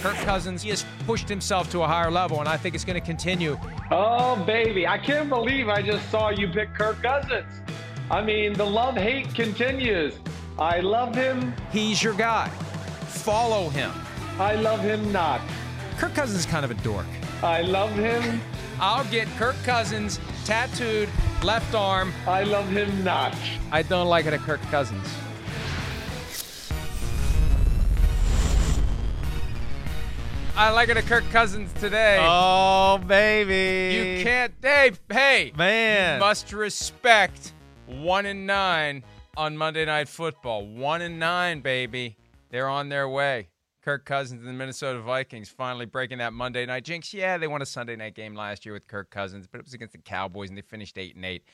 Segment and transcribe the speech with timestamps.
[0.00, 2.98] Kirk Cousins, he has pushed himself to a higher level, and I think it's going
[2.98, 3.58] to continue.
[3.90, 4.86] Oh, baby.
[4.86, 7.52] I can't believe I just saw you pick Kirk Cousins.
[8.10, 10.14] I mean, the love hate continues.
[10.58, 11.54] I love him.
[11.70, 12.48] He's your guy.
[13.08, 13.90] Follow him.
[14.38, 15.42] I love him not.
[15.98, 17.06] Kirk Cousins is kind of a dork.
[17.42, 18.40] I love him.
[18.80, 21.10] I'll get Kirk Cousins tattooed
[21.42, 22.12] left arm.
[22.26, 23.36] I love him not.
[23.70, 25.06] I don't like it at Kirk Cousins.
[30.56, 32.18] I like it at Kirk Cousins today.
[32.20, 34.18] Oh, baby.
[34.18, 34.52] You can't.
[34.60, 36.20] Hey, hey, Man.
[36.20, 37.52] Must respect
[37.86, 39.04] one and nine
[39.36, 40.66] on Monday Night Football.
[40.66, 42.16] One and nine, baby.
[42.50, 43.48] They're on their way.
[43.82, 47.14] Kirk Cousins and the Minnesota Vikings finally breaking that Monday night jinx.
[47.14, 49.72] Yeah, they won a Sunday night game last year with Kirk Cousins, but it was
[49.72, 51.44] against the Cowboys and they finished eight and eight.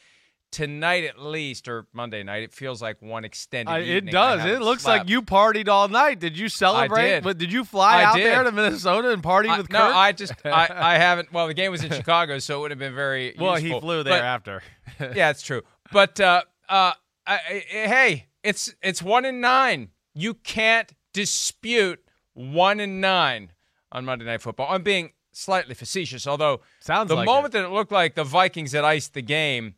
[0.52, 3.70] Tonight, at least, or Monday night, it feels like one extended.
[3.70, 4.44] I, it does.
[4.44, 5.00] It looks slept.
[5.00, 6.18] like you partied all night.
[6.18, 7.08] Did you celebrate?
[7.08, 7.24] did.
[7.24, 8.26] But did you fly I out did.
[8.26, 9.94] there to Minnesota and party I- with no, Kirk?
[9.94, 11.32] I just I, I haven't.
[11.32, 13.34] Well, the game was in Chicago, so it would have been very.
[13.38, 14.62] well, he flew there But- after.
[15.14, 15.62] yeah, it's true.
[15.92, 16.92] But uh, uh,
[17.26, 19.90] I, I, hey, it's it's one in nine.
[20.14, 22.00] You can't dispute
[22.34, 23.52] one in nine
[23.92, 24.68] on Monday Night Football.
[24.70, 27.58] I'm being slightly facetious, although Sounds the like moment it.
[27.58, 29.74] that it looked like the Vikings had iced the game.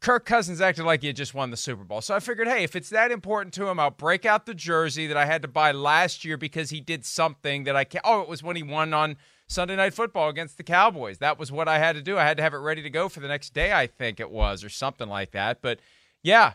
[0.00, 2.00] Kirk Cousins acted like he had just won the Super Bowl.
[2.00, 5.06] So I figured, hey, if it's that important to him, I'll break out the jersey
[5.06, 8.04] that I had to buy last year because he did something that I can't.
[8.06, 9.16] Oh, it was when he won on
[9.48, 11.18] Sunday Night Football against the Cowboys.
[11.18, 12.18] That was what I had to do.
[12.18, 14.30] I had to have it ready to go for the next day, I think it
[14.30, 15.62] was, or something like that.
[15.62, 15.80] But
[16.22, 16.54] yeah,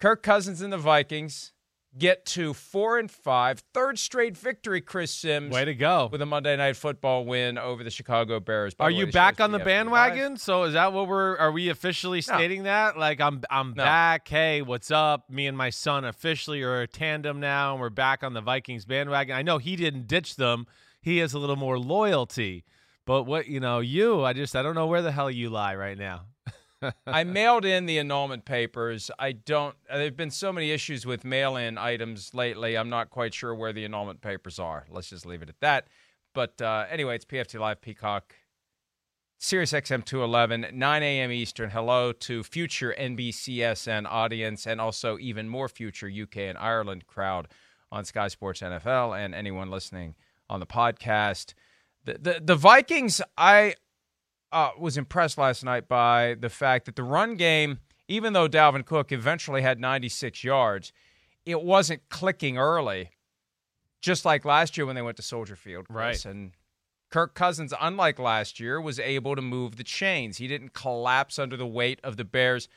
[0.00, 1.52] Kirk Cousins and the Vikings
[1.98, 4.80] get to four and five, third straight victory.
[4.80, 6.08] Chris Sims, Way to go.
[6.10, 8.74] with a Monday Night Football win over the Chicago Bears.
[8.74, 10.36] By Are the way, you back on the bandwagon?
[10.36, 11.36] So is that what we're?
[11.36, 12.96] Are we officially stating that?
[12.96, 13.84] Like I'm, I'm No.
[13.84, 14.28] back.
[14.28, 15.28] Hey, what's up?
[15.30, 18.84] Me and my son officially are a tandem now, and we're back on the Vikings
[18.84, 19.34] bandwagon.
[19.36, 20.66] I know he didn't ditch them.
[21.02, 22.64] He has a little more loyalty.
[23.06, 25.74] But what you know, you, I just, I don't know where the hell you lie
[25.74, 26.26] right now.
[27.06, 29.10] I mailed in the annulment papers.
[29.18, 29.74] I don't.
[29.88, 32.76] There've been so many issues with mail-in items lately.
[32.76, 34.86] I'm not quite sure where the annulment papers are.
[34.90, 35.88] Let's just leave it at that.
[36.34, 38.34] But uh, anyway, it's PFT Live Peacock,
[39.38, 41.32] Sirius XM 211, 9 a.m.
[41.32, 41.70] Eastern.
[41.70, 47.48] Hello to future NBCSN audience and also even more future UK and Ireland crowd
[47.90, 50.14] on Sky Sports NFL and anyone listening
[50.48, 51.54] on the podcast.
[52.04, 53.74] The the, the Vikings, I
[54.52, 58.84] uh, was impressed last night by the fact that the run game, even though Dalvin
[58.84, 60.92] Cook eventually had 96 yards,
[61.46, 63.10] it wasn't clicking early,
[64.00, 65.86] just like last year when they went to Soldier Field.
[65.88, 66.24] Chris.
[66.24, 66.32] Right.
[66.32, 66.52] And
[67.10, 70.38] Kirk Cousins, unlike last year, was able to move the chains.
[70.38, 72.68] He didn't collapse under the weight of the Bears'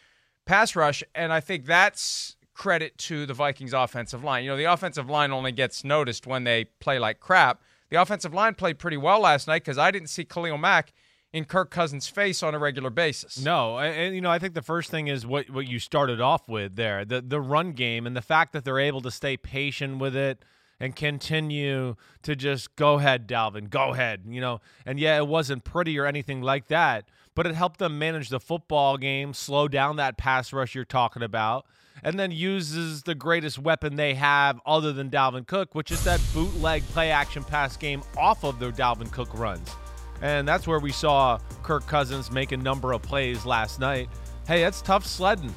[0.45, 1.03] pass rush.
[1.13, 4.43] And I think that's credit to the Vikings' offensive line.
[4.43, 7.61] You know, the offensive line only gets noticed when they play like crap.
[7.89, 10.93] The offensive line played pretty well last night because I didn't see Khalil Mack
[11.33, 13.43] in Kirk Cousins' face on a regular basis.
[13.43, 16.47] No, and, you know, I think the first thing is what what you started off
[16.47, 19.97] with there, the the run game and the fact that they're able to stay patient
[19.97, 20.45] with it
[20.79, 24.61] and continue to just go ahead, Dalvin, go ahead, you know.
[24.85, 28.39] And yeah, it wasn't pretty or anything like that, but it helped them manage the
[28.39, 31.65] football game, slow down that pass rush you're talking about,
[32.03, 36.21] and then uses the greatest weapon they have other than Dalvin Cook, which is that
[36.33, 39.75] bootleg play action pass game off of their Dalvin Cook runs.
[40.23, 44.07] And that's where we saw Kirk Cousins make a number of plays last night.
[44.47, 45.53] Hey, that's tough sledding.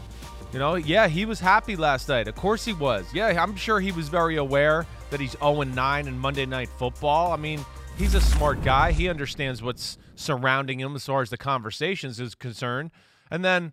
[0.52, 2.26] You know, yeah, he was happy last night.
[2.26, 3.06] Of course he was.
[3.14, 7.32] Yeah, I'm sure he was very aware that he's 0 9 in Monday Night Football.
[7.32, 7.64] I mean,
[7.96, 8.90] he's a smart guy.
[8.90, 12.90] He understands what's surrounding him as far as the conversations is concerned.
[13.30, 13.72] And then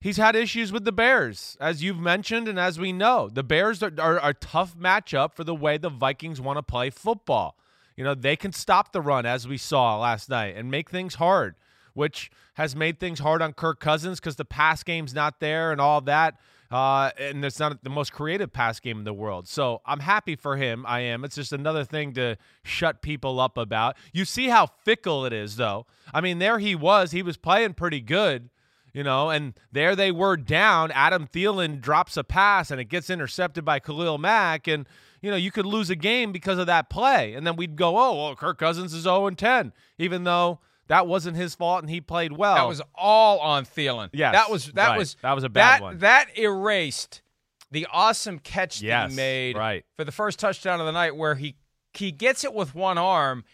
[0.00, 3.28] he's had issues with the Bears, as you've mentioned, and as we know.
[3.28, 6.62] The Bears are, are, are a tough matchup for the way the Vikings want to
[6.62, 7.56] play football.
[7.98, 11.16] You know, they can stop the run, as we saw last night, and make things
[11.16, 11.56] hard
[11.98, 15.80] which has made things hard on Kirk Cousins because the pass game's not there and
[15.80, 16.38] all that.
[16.70, 19.48] Uh, and it's not the most creative pass game in the world.
[19.48, 20.84] So I'm happy for him.
[20.86, 21.24] I am.
[21.24, 23.96] It's just another thing to shut people up about.
[24.12, 25.86] You see how fickle it is, though.
[26.14, 27.10] I mean, there he was.
[27.10, 28.48] He was playing pretty good,
[28.92, 30.92] you know, and there they were down.
[30.92, 34.68] Adam Thielen drops a pass and it gets intercepted by Khalil Mack.
[34.68, 34.86] And,
[35.20, 37.34] you know, you could lose a game because of that play.
[37.34, 41.36] And then we'd go, oh, well, Kirk Cousins is 0 10, even though that wasn't
[41.36, 42.54] his fault, and he played well.
[42.54, 44.08] That was all on Thielen.
[44.12, 44.98] Yes, that was that right.
[44.98, 45.98] was that was a bad that, one.
[45.98, 47.22] That erased
[47.70, 49.84] the awesome catch yes, that he made right.
[49.96, 51.56] for the first touchdown of the night, where he
[51.92, 53.44] he gets it with one arm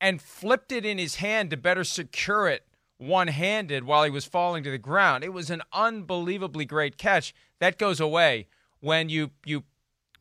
[0.00, 2.66] and flipped it in his hand to better secure it
[2.98, 5.24] one-handed while he was falling to the ground.
[5.24, 7.34] It was an unbelievably great catch.
[7.60, 8.48] That goes away
[8.80, 9.62] when you you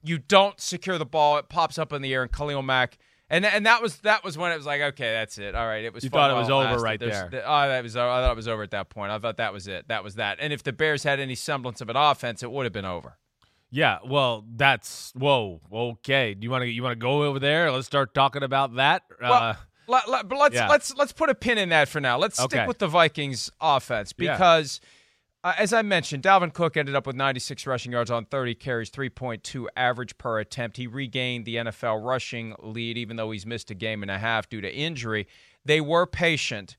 [0.03, 1.37] you don't secure the ball.
[1.37, 2.97] It pops up in the air, and Khalil Mack
[3.31, 5.55] and and that was that was when it was like, okay, that's it.
[5.55, 6.03] All right, it was.
[6.03, 7.43] You thought it was over right There's, there.
[7.45, 7.95] oh, that was.
[7.95, 9.09] I thought it was over at that point.
[9.09, 9.87] I thought that was it.
[9.87, 10.39] That was that.
[10.41, 13.17] And if the Bears had any semblance of an offense, it would have been over.
[13.69, 15.61] Yeah, well, that's whoa.
[15.71, 17.71] Okay, do you want to you want to go over there?
[17.71, 19.03] Let's start talking about that.
[19.21, 19.55] Well, uh,
[19.87, 20.67] let, let, but let's yeah.
[20.67, 22.17] let's let's put a pin in that for now.
[22.17, 22.67] Let's stick Okay.
[22.67, 24.35] with the Vikings offense Yeah.
[25.43, 28.91] Uh, as I mentioned, Dalvin Cook ended up with 96 rushing yards on 30 carries,
[28.91, 30.77] 3.2 average per attempt.
[30.77, 34.49] He regained the NFL rushing lead, even though he's missed a game and a half
[34.49, 35.27] due to injury.
[35.65, 36.77] They were patient.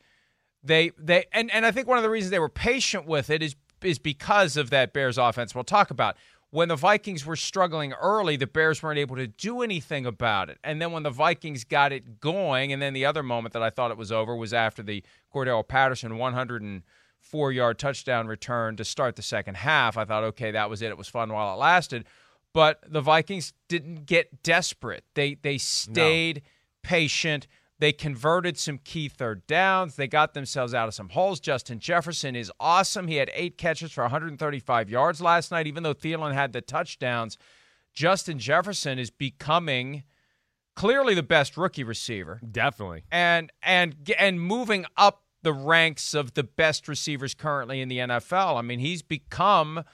[0.63, 3.43] They they and and I think one of the reasons they were patient with it
[3.43, 5.57] is is because of that Bears offense.
[5.57, 6.17] We'll talk about
[6.51, 10.59] when the Vikings were struggling early, the Bears weren't able to do anything about it.
[10.63, 13.71] And then when the Vikings got it going, and then the other moment that I
[13.71, 15.03] thought it was over was after the
[15.35, 16.19] Cordarrelle Patterson
[17.23, 19.97] 104 yard touchdown return to start the second half.
[19.97, 20.91] I thought, okay, that was it.
[20.91, 22.05] It was fun while it lasted.
[22.53, 25.05] But the Vikings didn't get desperate.
[25.15, 26.43] They they stayed
[26.83, 27.47] patient.
[27.79, 29.97] They converted some key third downs.
[29.97, 31.41] They got themselves out of some holes.
[31.41, 33.09] Justin Jefferson is awesome.
[33.09, 37.39] He had eight catches for 135 yards last night, even though Thielen had the touchdowns.
[37.93, 40.05] Justin Jefferson is becoming
[40.77, 43.05] clearly the best rookie receiver definitely.
[43.11, 48.57] and and and moving up the ranks of the best receivers currently in the NFL.
[48.59, 49.85] I mean, he's become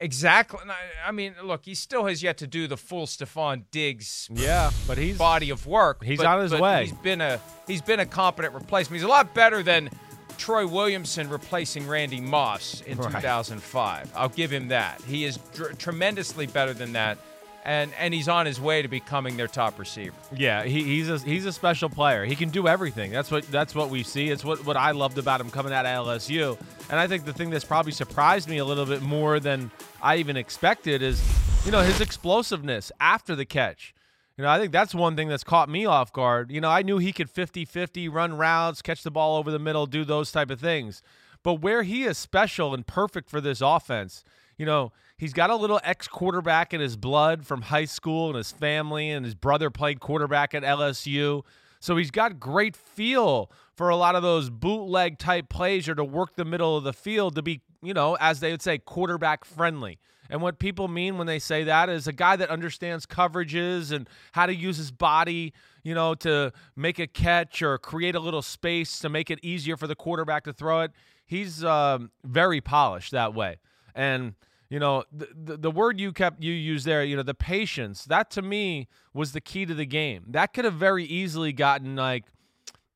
[0.00, 0.60] exactly.
[1.04, 4.98] I mean, look, he still has yet to do the full Stefon Diggs Yeah, but
[4.98, 6.04] he's body of work.
[6.04, 6.84] He's but- on his but way.
[6.86, 8.94] He's been a he's been a competent replacement.
[9.00, 9.90] He's a lot better than
[10.36, 13.10] Troy Williamson replacing Randy Moss in Right.
[13.10, 14.12] 2005.
[14.14, 15.00] I'll give him that.
[15.02, 17.18] He is dr- tremendously better than that,
[17.64, 20.14] and and he's on his way to becoming their top receiver.
[20.34, 22.24] Yeah, he, he's a he's a special player.
[22.24, 23.10] He can do everything.
[23.10, 24.28] That's what that's what we see.
[24.28, 26.58] It's what what I loved about him coming out of LSU.
[26.90, 29.70] And I think the thing that's probably surprised me a little bit more than
[30.02, 31.22] I even expected is,
[31.66, 33.94] you know, his explosiveness after the catch.
[34.38, 36.52] You know, I think that's one thing that's caught me off guard.
[36.52, 39.84] You know, I knew he could 50-50 run routes, catch the ball over the middle,
[39.84, 41.02] do those type of things.
[41.42, 44.22] But where he is special and perfect for this offense,
[44.58, 48.36] you know, he's got a little ex quarterback in his blood from high school and
[48.36, 51.42] his family, and his brother played quarterback at LSU.
[51.80, 56.04] So he's got great feel for a lot of those bootleg type plays or to
[56.04, 59.44] work the middle of the field to be, you know, as they would say, quarterback
[59.44, 59.98] friendly.
[60.30, 64.08] And what people mean when they say that is a guy that understands coverages and
[64.32, 68.42] how to use his body, you know, to make a catch or create a little
[68.42, 70.90] space to make it easier for the quarterback to throw it.
[71.24, 73.58] He's um, very polished that way.
[73.94, 74.34] And
[74.70, 78.04] you know the, the the word you kept you used there you know the patience
[78.04, 80.24] that to me was the key to the game.
[80.28, 82.24] That could have very easily gotten like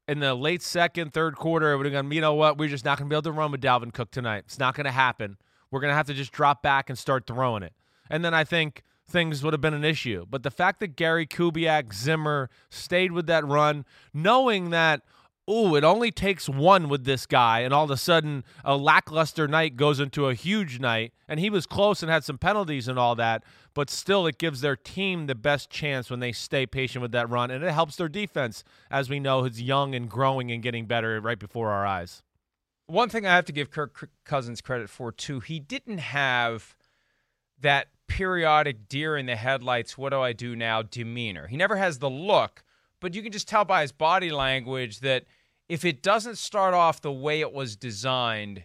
[0.09, 2.59] in the late second third quarter it would have gone you know what?
[2.59, 4.45] We're just not going to be able to run with Dalvin Cook tonight.
[4.47, 5.37] It's not going to happen.
[5.71, 7.73] We're going to have to just drop back and start throwing it.
[8.11, 10.27] And then I think things would have been an issue.
[10.29, 15.03] But the fact that Gary Kubiak Zimmer stayed with that run knowing that
[15.51, 19.49] ooh, it only takes one with this guy, and all of a sudden a lackluster
[19.49, 21.13] night goes into a huge night.
[21.29, 23.43] And he was close and had some penalties and all that,
[23.75, 27.31] but still it gives their team the best chance when they stay patient with that
[27.31, 30.87] run, and it helps their defense, as we know, is young and growing and getting
[30.87, 32.23] better right before our eyes.
[32.87, 36.77] One thing I have to give Kirk Cousins credit for too, he didn't have
[37.61, 41.47] that periodic deer in the headlights, what do I do now demeanor.
[41.47, 42.63] He never has the look,
[43.03, 45.25] but you can just tell by his body language that
[45.69, 48.63] if it doesn't start off the way it was designed,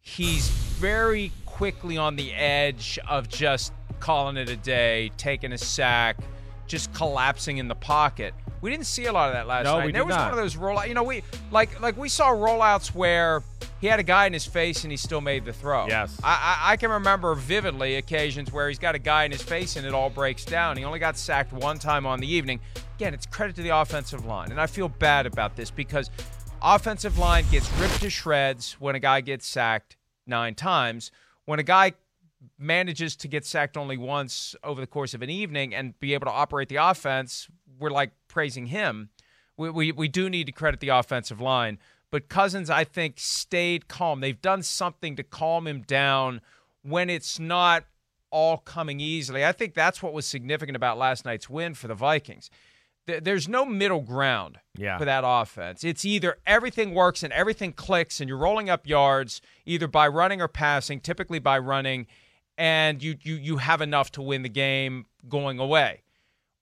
[0.00, 6.16] he's very quickly on the edge of just calling it a day, taking a sack,
[6.66, 8.34] just collapsing in the pocket.
[8.62, 9.86] We didn't see a lot of that last no, night.
[9.86, 10.30] We there was not.
[10.30, 10.88] one of those rollouts.
[10.88, 13.42] You know, we like like we saw rollouts where
[13.82, 15.86] he had a guy in his face and he still made the throw.
[15.86, 16.18] Yes.
[16.24, 16.30] I,
[16.62, 19.86] I, I can remember vividly occasions where he's got a guy in his face and
[19.86, 20.78] it all breaks down.
[20.78, 22.60] He only got sacked one time on the evening.
[22.96, 26.10] Again, it's credit to the offensive line, and I feel bad about this because
[26.62, 29.96] offensive line gets ripped to shreds when a guy gets sacked
[30.26, 31.10] nine times.
[31.44, 31.94] When a guy
[32.56, 36.26] manages to get sacked only once over the course of an evening and be able
[36.26, 37.48] to operate the offense,
[37.80, 39.10] we're like praising him.
[39.56, 41.78] We, we, we do need to credit the offensive line.
[42.12, 44.20] But Cousins, I think, stayed calm.
[44.20, 46.42] They've done something to calm him down
[46.82, 47.86] when it's not
[48.30, 49.44] all coming easily.
[49.44, 52.50] I think that's what was significant about last night's win for the Vikings.
[53.06, 54.96] There's no middle ground yeah.
[54.96, 55.84] for that offense.
[55.84, 60.40] It's either everything works and everything clicks and you're rolling up yards either by running
[60.40, 62.06] or passing, typically by running,
[62.56, 66.02] and you you you have enough to win the game going away.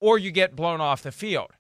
[0.01, 1.53] Or you get blown off the field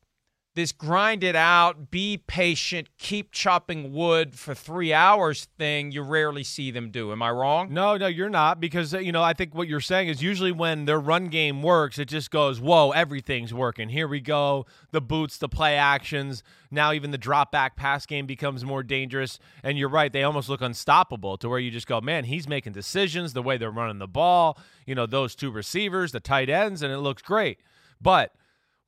[0.55, 6.45] this grind it out, be patient, keep chopping wood for three hours thing, you rarely
[6.45, 7.11] see them do.
[7.11, 7.73] Am I wrong?
[7.73, 8.61] No, no, you're not.
[8.61, 11.63] Because, uh, you know, I think what you're saying is usually when their run game
[11.63, 13.89] works, it just goes, whoa, everything's working.
[13.89, 14.67] Here we go.
[14.91, 16.43] The boots, the play actions.
[16.71, 19.39] Now even the drop back pass game becomes more dangerous.
[19.63, 20.13] And you're right.
[20.13, 23.57] They almost look unstoppable to where you just go, man, he's making decisions, the way
[23.57, 27.23] they're running the ball, you know, those two receivers, the tight ends, and it looks
[27.23, 27.59] great.
[28.01, 28.35] But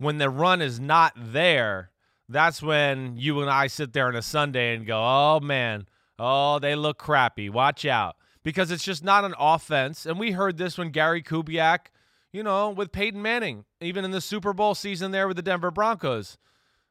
[0.05, 1.91] when the run is not there,
[2.29, 5.87] that's when you and I sit there on a Sunday and go, oh man,
[6.19, 7.49] oh, they look crappy.
[7.51, 8.17] Watch out.
[8.43, 10.05] Because it's just not an offense.
[10.05, 11.87] And we heard this when Gary Kubiak,
[12.33, 15.71] you know, with Peyton Manning, even in the Super Bowl season there with the Denver
[15.71, 16.37] Broncos.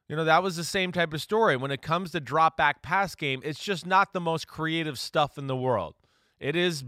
[0.08, 1.56] You know, that was the same type of story.
[1.56, 5.38] When it comes to drop back pass game, it's just not the most creative stuff
[5.38, 5.94] in the world.
[6.40, 6.84] It is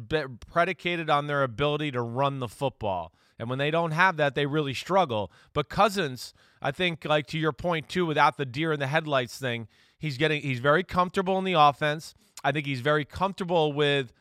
[0.51, 3.13] predicated on their ability to run the football.
[3.39, 5.31] And when they don't have that, they really struggle.
[5.53, 9.39] But Cousins, I think, like to your point too, without the deer in the headlights
[9.39, 12.15] thing, he's getting he's very comfortable in the offense.
[12.43, 14.13] I think he's very comfortable with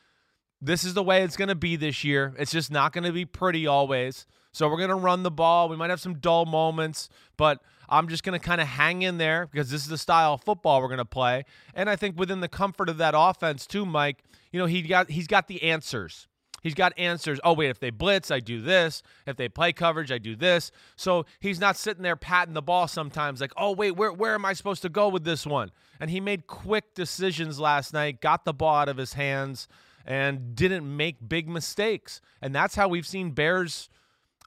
[0.62, 2.34] this is the way it's going to be this year.
[2.38, 4.26] It's just not going to be pretty always.
[4.52, 5.68] So we're going to run the ball.
[5.68, 9.18] We might have some dull moments, but I'm just going to kind of hang in
[9.18, 11.44] there because this is the style of football we're going to play.
[11.74, 15.10] And I think within the comfort of that offense too, Mike, you know, he got
[15.10, 16.28] he's got the answers.
[16.66, 17.40] He's got answers.
[17.44, 19.04] Oh, wait, if they blitz, I do this.
[19.28, 20.72] If they play coverage, I do this.
[20.96, 24.46] So he's not sitting there patting the ball sometimes like, oh, wait, where, where am
[24.46, 25.70] I supposed to go with this one?
[26.00, 29.68] And he made quick decisions last night, got the ball out of his hands,
[30.08, 32.20] and didn't make big mistakes.
[32.42, 33.88] And that's how we've seen Bears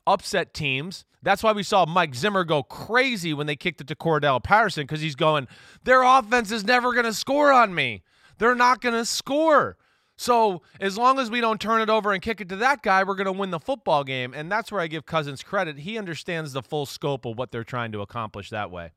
[0.04, 1.04] upset teams.
[1.22, 4.82] That's why we saw Mike Zimmer go crazy when they kicked it to Cordarrelle Patterson
[4.82, 5.46] because he's going,
[5.84, 8.02] their offense is never going to score on me.
[8.38, 9.76] They're not going to score.
[10.18, 13.04] So as long as we don't turn it over and kick it to that guy,
[13.04, 14.34] we're going to win the football game.
[14.34, 15.78] And that's where I give Cousins credit.
[15.78, 18.90] He understands the full scope of what they're trying to accomplish that way.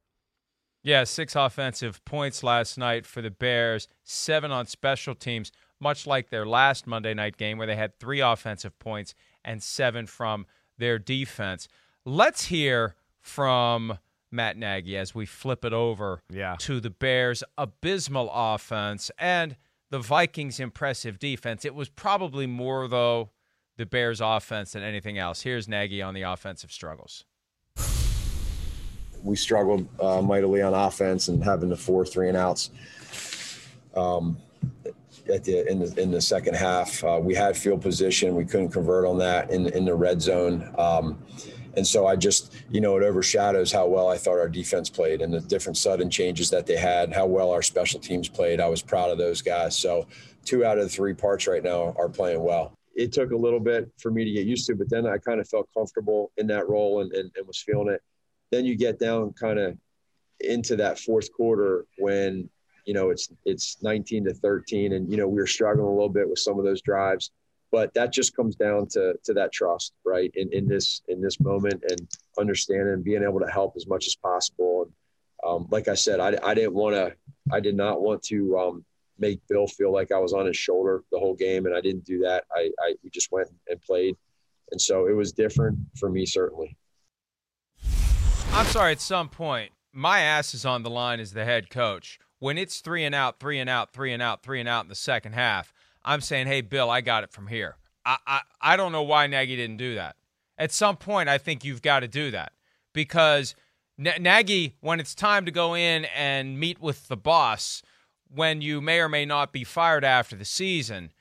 [0.84, 6.32] Yeah, six offensive points last night for the Bears, seven on special teams, much like
[6.32, 9.13] their last Monday night game where they had three offensive points
[9.46, 10.48] and seven from
[10.80, 11.68] their defense.
[12.04, 14.00] Let's hear from
[14.32, 16.56] Matt Nagy as we flip it over yeah.
[16.62, 19.56] to the Bears' abysmal offense and–
[19.91, 21.63] the Vikings' impressive defense.
[21.63, 23.29] It was probably more, though,
[23.77, 25.41] the Bears' offense than anything else.
[25.41, 27.25] Here's Nagy on the offensive struggles.
[29.21, 32.71] We struggled uh, mightily on offense and having the four three and outs.
[33.95, 34.38] Um,
[35.31, 38.36] at the in the in the second half, uh, we had field position.
[38.36, 40.74] We couldn't convert on that in in the red zone.
[40.77, 41.24] Um,
[41.78, 45.22] and so I just, you know, it overshadows how well I thought our defense played
[45.22, 48.60] and the different sudden changes that they had, how well our special teams played.
[48.60, 49.78] I was proud of those guys.
[49.78, 50.08] So
[50.46, 52.74] two out of the three parts right now are playing well.
[52.96, 55.40] It took a little bit for me to get used to, but then I kind
[55.40, 58.01] of felt comfortable in that role and, and, and was feeling it.
[58.51, 59.78] Then you get down kind of
[60.42, 62.50] into that fourth quarter when,
[62.86, 66.10] you know, it's it's 19 to 13 and, you know, we were struggling a little
[66.10, 67.32] bit with some of those drives
[67.72, 71.40] but that just comes down to to that trust right in, in this in this
[71.40, 72.08] moment and
[72.40, 74.92] understanding and being able to help as much as possible and
[75.44, 77.13] um, like i said i, I didn't want to
[77.51, 78.86] I did not want to um,
[79.20, 82.06] make Bill feel like I was on his shoulder the whole game, and I didn't
[82.06, 82.46] do that.
[82.54, 84.16] I, I we just went and played,
[84.72, 86.78] and so it was different for me certainly.
[88.54, 88.92] I'm sorry.
[88.92, 92.20] At some point, my ass is on the line as the head coach.
[92.40, 94.90] When it's three and out, three and out, three and out, three and out in
[94.90, 95.72] the second half,
[96.03, 99.27] I'm saying, "Hey, Bill, I got it from here." I I, I don't know why
[99.27, 100.15] Nagy didn't do that.
[100.58, 102.53] At some point, I think you've got to do that
[102.93, 103.55] because
[104.03, 107.81] N- Nagy, when it's time to go in and meet with the boss,
[108.29, 111.12] when you may or may not be fired after the season,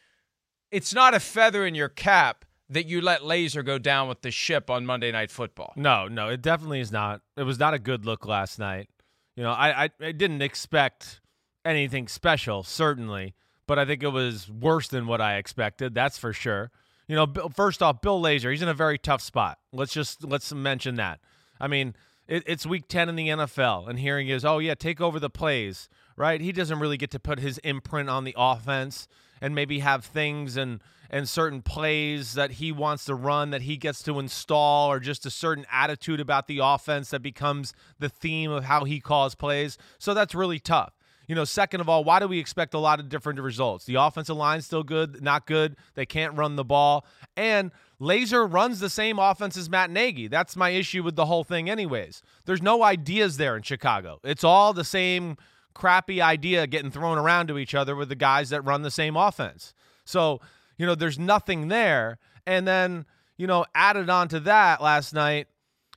[0.71, 4.31] it's not a feather in your cap that you let Lazor go down with the
[4.31, 5.73] ship on Monday Night Football.
[5.77, 7.21] No, no, it definitely is not.
[7.37, 8.89] It was not a good look last night.
[9.37, 11.21] You know, I, I, I didn't expect
[11.65, 13.35] anything special, certainly,
[13.71, 15.95] but I think it was worse than what I expected.
[15.95, 16.73] That's for sure.
[17.07, 19.61] You know, first off, Bill Lazor, he's in a very tough spot.
[19.73, 21.21] Let's just let's mention that.
[21.61, 21.95] I mean,
[22.27, 25.31] it, it's week 10 in the NFL, and hearing is, oh, yeah, take over the
[25.31, 26.41] plays, right?
[26.41, 29.07] He doesn't really get to put his imprint on the offense
[29.41, 33.77] and maybe have things and and certain plays that he wants to run that he
[33.77, 38.51] gets to install or just a certain attitude about the offense that becomes the theme
[38.51, 39.79] of how he calls plays.
[39.97, 40.93] So that's really tough.
[41.31, 43.85] You know, second of all, why do we expect a lot of different results?
[43.85, 45.77] The offensive line's still good, not good.
[45.95, 47.07] They can't run the ball.
[47.37, 47.71] And
[48.01, 50.27] Lazor runs the same offense as Matt Nagy.
[50.27, 52.21] That's my issue with the whole thing, anyways.
[52.47, 54.19] There's no ideas there in Chicago.
[54.25, 55.37] It's all the same
[55.73, 59.17] crappy idea getting thrown around to each other with the guys that run the same
[59.17, 59.73] offense.
[60.05, 60.41] So,
[60.79, 62.19] you know, there's nothing there.
[62.45, 63.07] And then,
[63.37, 65.47] you know, added on to that last night,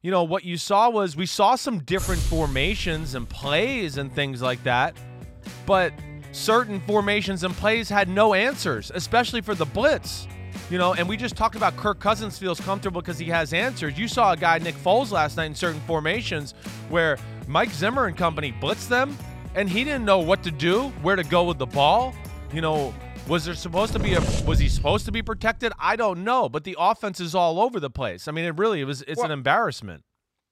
[0.04, 4.40] you know, what you saw was we saw some different formations and plays and things
[4.40, 4.96] like that.
[5.66, 5.94] But
[6.32, 10.28] certain formations and plays had no answers, especially for the blitz.
[10.70, 13.98] You know, and we just talked about Kirk Cousins feels comfortable because he has answers.
[13.98, 16.54] You saw a guy, Nick Foles, last night in certain formations
[16.90, 17.18] where
[17.48, 19.18] Mike Zimmer and company blitzed them,
[19.56, 22.14] and he didn't know what to do, where to go with the ball.
[22.54, 22.94] You know,
[23.28, 25.74] was there supposed to be a was he supposed to be protected?
[25.80, 28.28] I don't know, but the offense is all over the place.
[28.28, 30.04] I mean, it really it was it's well, an embarrassment.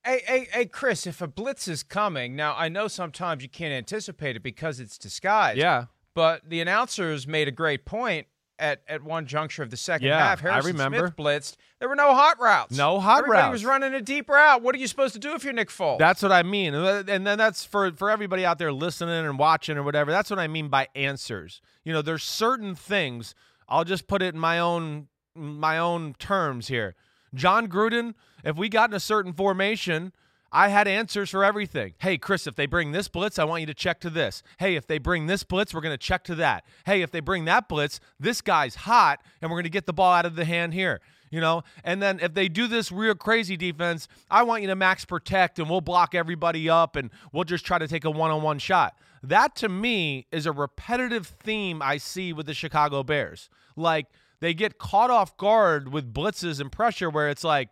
[0.04, 3.74] Hey, hey, hey, Chris, if a blitz is coming, now I know sometimes you can't
[3.74, 5.60] anticipate it because it's disguised.
[5.60, 5.86] Yeah.
[6.14, 8.28] But the announcers made a great point
[8.62, 10.40] at, at one juncture of the second yeah, half.
[10.40, 10.98] Harrison I remember.
[11.00, 11.56] Smith blitzed.
[11.80, 12.78] There were no hot routes.
[12.78, 13.52] No hot Everybody routes.
[13.54, 14.62] was running a deep route.
[14.62, 15.98] What are you supposed to do if you're Nick Foles?
[15.98, 16.74] That's what I mean.
[16.76, 20.12] And then that's for for everybody out there listening and watching or whatever.
[20.12, 21.62] That's what I mean by answers.
[21.84, 23.34] You know, there's certain things.
[23.68, 26.96] I'll just put it in my own my own terms here.
[27.34, 30.12] Jon Gruden, if we got in a certain formation
[30.52, 31.94] I had answers for everything.
[32.00, 34.44] Hey, Chris, if they bring this blitz, I want you to check to this.
[34.60, 36.66] Hey, if they bring this blitz, we're going to check to that.
[36.86, 39.94] Hey, if they bring that blitz, this guy's hot and we're going to get the
[39.94, 41.00] ball out of the hand here.
[41.30, 44.76] You know, and then if they do this real crazy defense, I want you to
[44.76, 48.32] max protect and we'll block everybody up and we'll just try to take a one
[48.32, 48.96] on one shot.
[49.24, 53.50] That to me is a repetitive theme I see with the Chicago Bears.
[53.78, 54.08] Like
[54.42, 57.70] they get caught off guard with blitzes and pressure where it's like,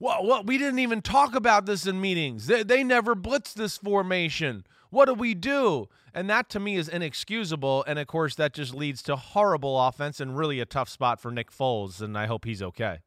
[0.00, 2.46] well, what we didn't even talk about this in meetings.
[2.46, 4.64] They, they never blitzed this formation.
[4.88, 5.88] What do we do?
[6.14, 7.84] And that to me is inexcusable.
[7.86, 11.30] And of course, that just leads to horrible offense and really a tough spot for
[11.30, 12.00] Nick Foles.
[12.00, 13.00] And I hope he's okay.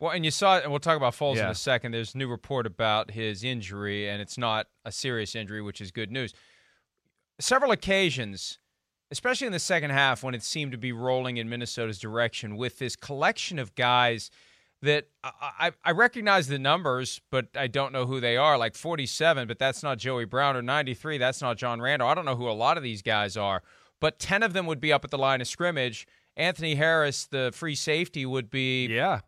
[0.00, 1.44] Well, and you saw it, and we'll talk about Foles yeah.
[1.44, 1.92] in a second.
[1.92, 5.90] There's a new report about his injury, and it's not a serious injury, which is
[5.90, 6.34] good news.
[7.38, 8.58] Several occasions,
[9.10, 12.78] especially in the second half, when it seemed to be rolling in Minnesota's direction with
[12.78, 14.28] this collection of guys–
[14.82, 18.58] that I, I recognize the numbers, but I don't know who they are.
[18.58, 22.08] Like 47, but that's not Joey Brown, or 93, that's not John Randle.
[22.08, 23.62] I don't know who a lot of these guys are,
[24.00, 26.06] but 10 of them would be up at the line of scrimmage.
[26.36, 29.20] Anthony Harris, the free safety, would be yeah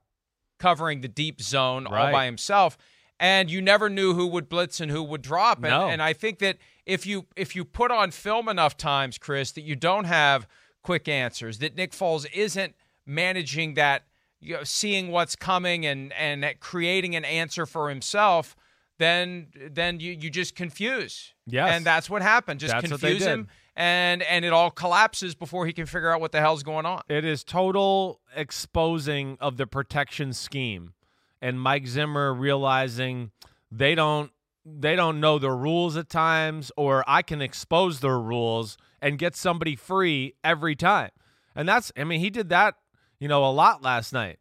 [0.59, 2.07] covering the deep zone right.
[2.07, 2.77] all by himself.
[3.21, 5.59] And you never knew who would blitz and who would drop.
[5.59, 5.89] And, no.
[5.89, 9.63] and I think that if you if you put on film enough times, Chris, that
[9.63, 10.47] you don't have
[10.83, 12.75] quick answers, that Nick Foles isn't
[13.07, 14.05] managing that
[14.41, 18.57] you know, seeing what's coming and and creating an answer for himself,
[18.99, 21.33] then then you you just confuse.
[21.47, 21.71] Yes.
[21.73, 22.61] and that's what happened.
[22.61, 26.33] Just that's confuse him, and and it all collapses before he can figure out what
[26.33, 27.03] the hell's going on.
[27.09, 30.95] It is total exposing of the protection scheme,
[31.41, 33.31] and Mike Zimmer realizing
[33.71, 34.31] they don't
[34.65, 39.37] they don't know the rules at times, or I can expose their rules and get
[39.37, 41.11] somebody free every time.
[41.55, 42.75] And that's, I mean, he did that
[43.19, 44.39] you know, a lot last night.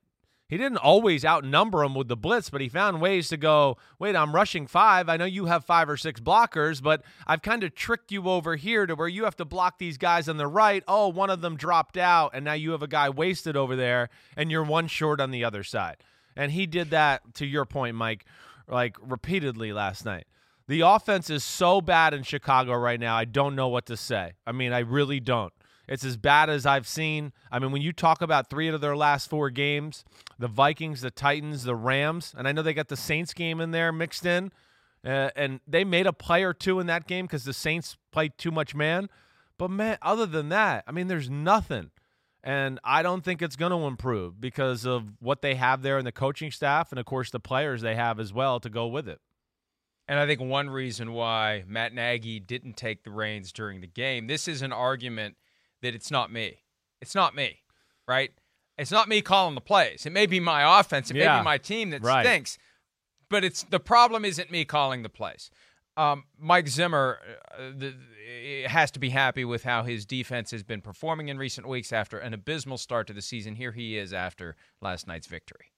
[0.50, 4.16] He didn't always outnumber him with the blitz, but he found ways to go, wait,
[4.16, 5.10] I'm rushing five.
[5.10, 8.56] I know you have five or six blockers, but I've kind of tricked you over
[8.56, 10.86] here to where you have to block these guys on the right.
[10.88, 14.10] Oh, one of them dropped out, and now you have a guy wasted over there,
[14.38, 15.98] and you're one short on the other side.
[16.38, 18.24] And he did that, to your point, Mike,
[18.70, 20.28] like repeatedly last night.
[20.70, 23.18] The offense is so bad in Chicago right now.
[23.18, 24.34] I don't know what to say.
[24.46, 25.52] I mean, I really don't.
[25.88, 27.32] It's as bad as I've seen.
[27.52, 30.04] I mean, when you talk about three of their last four games,
[30.38, 33.72] the Vikings, the Titans, the Rams, and I know they got the Saints game in
[33.72, 34.52] there mixed in,
[35.06, 38.38] uh, and they made a play or two in that game because the Saints played
[38.38, 39.08] too much man.
[39.58, 41.92] But man, other than that, I mean, there's nothing.
[42.44, 46.06] And I don't think it's going to improve because of what they have there in
[46.06, 49.08] the coaching staff and, of course, the players they have as well to go with
[49.10, 49.20] it.
[50.08, 54.28] And I think one reason why Matt Nagy didn't take the reins during the game,
[54.28, 55.36] this is an argument
[55.82, 56.58] that it's not me.
[57.02, 57.60] It's not me,
[58.08, 58.32] right?
[58.78, 60.06] It's not me calling the plays.
[60.06, 61.10] It may be my offense.
[61.12, 61.34] It Yeah.
[61.36, 62.26] may be my team that Right.
[62.26, 62.58] stinks.
[63.30, 65.50] But it's the problem isn't me calling the plays.
[65.98, 67.20] Um, Mike Zimmer
[67.58, 67.96] uh, the,
[68.68, 72.20] has to be happy with how his defense has been performing in recent weeks after
[72.20, 73.56] an abysmal start to the season.
[73.56, 75.72] Here he is after last night's victory.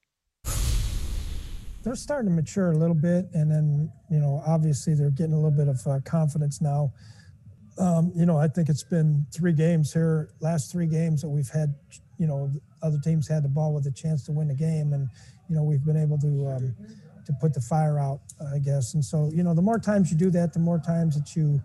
[1.84, 5.38] they're starting to mature a little bit, and then you know, obviously they're getting a
[5.38, 6.92] little bit of uh, confidence now.
[7.80, 11.50] Um, you know, I think it's been three games here, last three games that we've
[11.50, 11.74] had.
[12.18, 12.52] You know,
[12.84, 15.10] other teams had the ball with a chance to win the game, and
[15.50, 16.76] you know, we've been able to um,
[17.26, 18.20] to put the fire out,
[18.54, 18.96] I guess.
[18.96, 21.62] And so, you know, the more times you do that, the more times that you,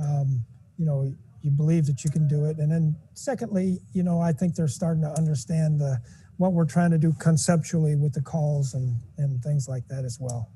[0.00, 0.44] um,
[0.76, 2.58] you know, you believe that you can do it.
[2.58, 5.98] And then, secondly, you know, I think they're starting to understand the
[6.36, 10.18] what we're trying to do conceptually with the calls and, and things like that as
[10.20, 10.50] well.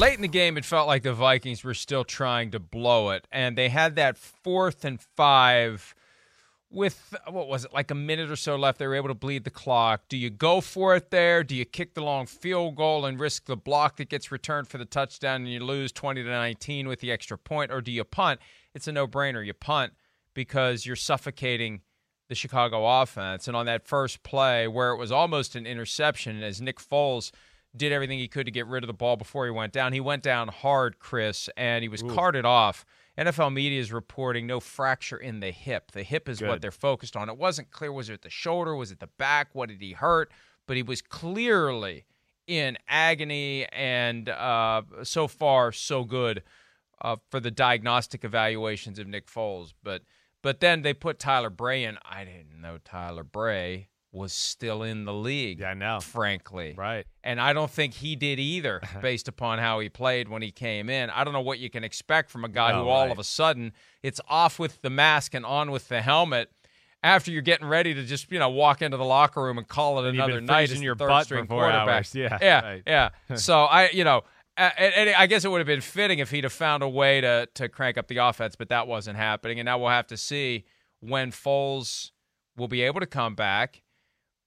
[0.00, 3.28] Late in the game, it felt like the Vikings were still trying to blow it,
[3.30, 5.94] and they had that fourth and five
[6.70, 8.78] with what was it like a minute or so left.
[8.78, 10.04] They were able to bleed the clock.
[10.08, 11.44] Do you go for it there?
[11.44, 14.78] Do you kick the long field goal and risk the block that gets returned for
[14.78, 18.02] the touchdown and you lose twenty to nineteen with the extra point, or do you
[18.02, 18.40] punt?
[18.74, 19.44] It's a no-brainer.
[19.44, 19.92] You punt
[20.32, 21.82] because you're suffocating
[22.30, 23.46] the Chicago offense.
[23.46, 27.32] And on that first play, where it was almost an interception, as Nick Foles
[27.76, 30.00] did everything he could to get rid of the ball before he went down, he
[30.00, 32.84] went down hard, Chris, and he was carted off.
[33.18, 35.92] NFL media is reporting no fracture in the hip.
[35.92, 37.28] The hip is what they're focused on.
[37.28, 40.32] It wasn't clear was it the shoulder, was it the back, what did he hurt?
[40.66, 42.06] But he was clearly
[42.46, 46.42] in agony, and uh, so far so good
[47.02, 49.72] uh, for the diagnostic evaluations of Nick Foles.
[49.82, 50.02] But
[50.42, 51.98] but then they put Tyler Bray in.
[52.04, 55.60] I didn't know Tyler Bray was still in the league.
[55.60, 56.00] Yeah, I know.
[56.00, 57.06] Frankly, Right.
[57.22, 60.90] and I don't think he did either, based upon how he played when he came
[60.90, 61.10] in.
[61.10, 63.12] I don't know what you can expect from a guy Oh, who all right.
[63.12, 66.50] of a sudden it's off with the mask and on with the helmet.
[67.02, 70.04] After you're getting ready to just you know walk into the locker room and call
[70.04, 71.88] it And another night as your third butt string quarterback.
[71.88, 72.14] hours.
[72.14, 72.82] Yeah, yeah, right.
[72.86, 73.08] yeah.
[73.36, 74.22] so I, you know,
[74.58, 77.20] uh, and I guess it would have been fitting if he'd have found a way
[77.22, 79.58] to to crank up the offense, but that wasn't happening.
[79.60, 80.64] And now we'll have to see
[80.98, 82.10] when Foles
[82.58, 83.80] will be able to come back.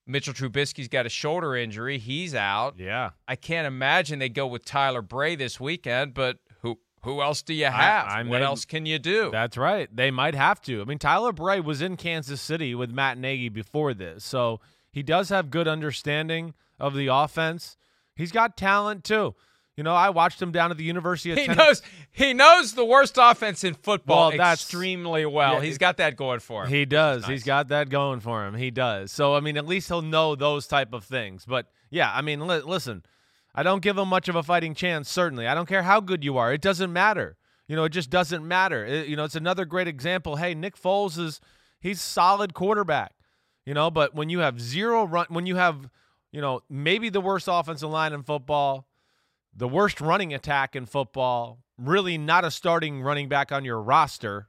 [0.06, 2.76] Mitchell Trubisky's got a shoulder injury; he's out.
[2.78, 3.12] Yeah.
[3.28, 7.54] I can't imagine they go with Tyler Bray this weekend, but who who else do
[7.54, 8.08] you have?
[8.08, 9.30] I what may- else can you do?
[9.32, 9.94] That's right.
[9.96, 10.82] They might have to.
[10.82, 14.60] I mean, Tyler Bray was in Kansas City with Matt Nagy before this, so
[14.92, 17.78] he does have good understanding of the offense.
[18.16, 19.36] He's got talent too.
[19.76, 21.64] You know, I watched him down at the University of he Tennessee.
[21.66, 21.82] knows
[22.12, 25.56] he knows the worst offense in football Well, that's- extremely well.
[25.56, 26.70] yeah, He's got that going for him.
[26.70, 27.24] He does.
[27.24, 27.32] Nice.
[27.32, 28.54] He's got that going for him.
[28.54, 29.12] He does.
[29.12, 31.44] So I mean, at least he'll know those type of things.
[31.46, 33.04] But yeah, I mean, li- listen,
[33.56, 35.10] I don't give him much of a fighting chance.
[35.10, 36.54] Certainly, I don't care how good you are.
[36.54, 37.38] It doesn't matter.
[37.68, 38.86] You know, it just doesn't matter.
[38.86, 40.36] It- you know, it's another great example.
[40.36, 41.40] Hey, Nick Foles is
[41.80, 43.14] he's solid quarterback.
[43.66, 45.90] You know, but when you have zero run, when you have,
[46.32, 48.86] you know, maybe the worst offensive line in football,
[49.56, 54.48] the worst running attack in football, really not a starting running back on your roster,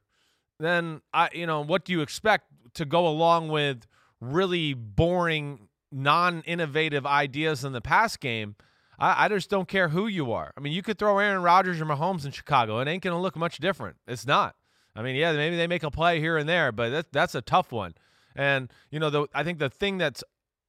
[0.59, 3.87] then I you know, what do you expect to go along with
[4.21, 8.57] really boring, non-innovative ideas in the pass game?
[8.99, 10.53] I, I just don't care who you are.
[10.57, 12.79] I mean, you could throw Aaron Rodgers or Mahomes in Chicago.
[12.79, 13.97] It ain't gonna look much different.
[14.07, 14.55] It's not.
[14.97, 17.43] I mean, yeah, maybe they make a play here and there, but that, that's a
[17.43, 17.95] tough one.
[18.37, 20.23] And you know, the, I think the thing that's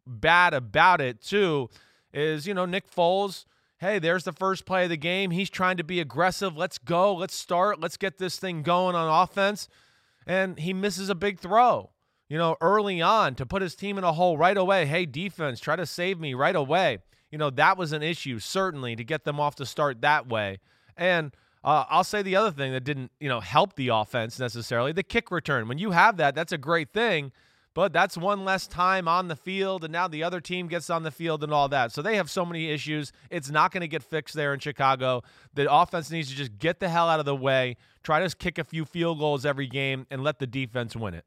[0.07, 1.69] bad about it too
[2.13, 3.45] is you know Nick Foles.
[3.85, 5.29] Hey, there's the first play of the game.
[5.29, 6.57] He's trying to be aggressive.
[6.57, 7.13] Let's go.
[7.13, 7.79] Let's start.
[7.79, 9.67] Let's get this thing going on offense.
[10.25, 11.91] And he misses a big throw,
[12.27, 14.87] you know, early on to put his team in a hole right away.
[14.87, 16.97] Hey, defense, try to save me right away.
[17.29, 20.57] You know, that was an issue, certainly, to get them off to start that way.
[20.97, 24.93] And uh, I'll say the other thing that didn't, you know, help the offense necessarily
[24.93, 25.67] the kick return.
[25.67, 27.31] When you have that, that's a great thing.
[27.75, 31.03] But that's one less time on the field, and now the other team gets on
[31.03, 31.91] the field and all that.
[31.91, 33.11] So they have so many issues.
[33.29, 35.23] It's not going to get fixed there in Chicago.
[35.53, 38.57] The offense needs to just get the hell out of the way, try to kick
[38.57, 41.25] a few field goals every game, and let the defense win it.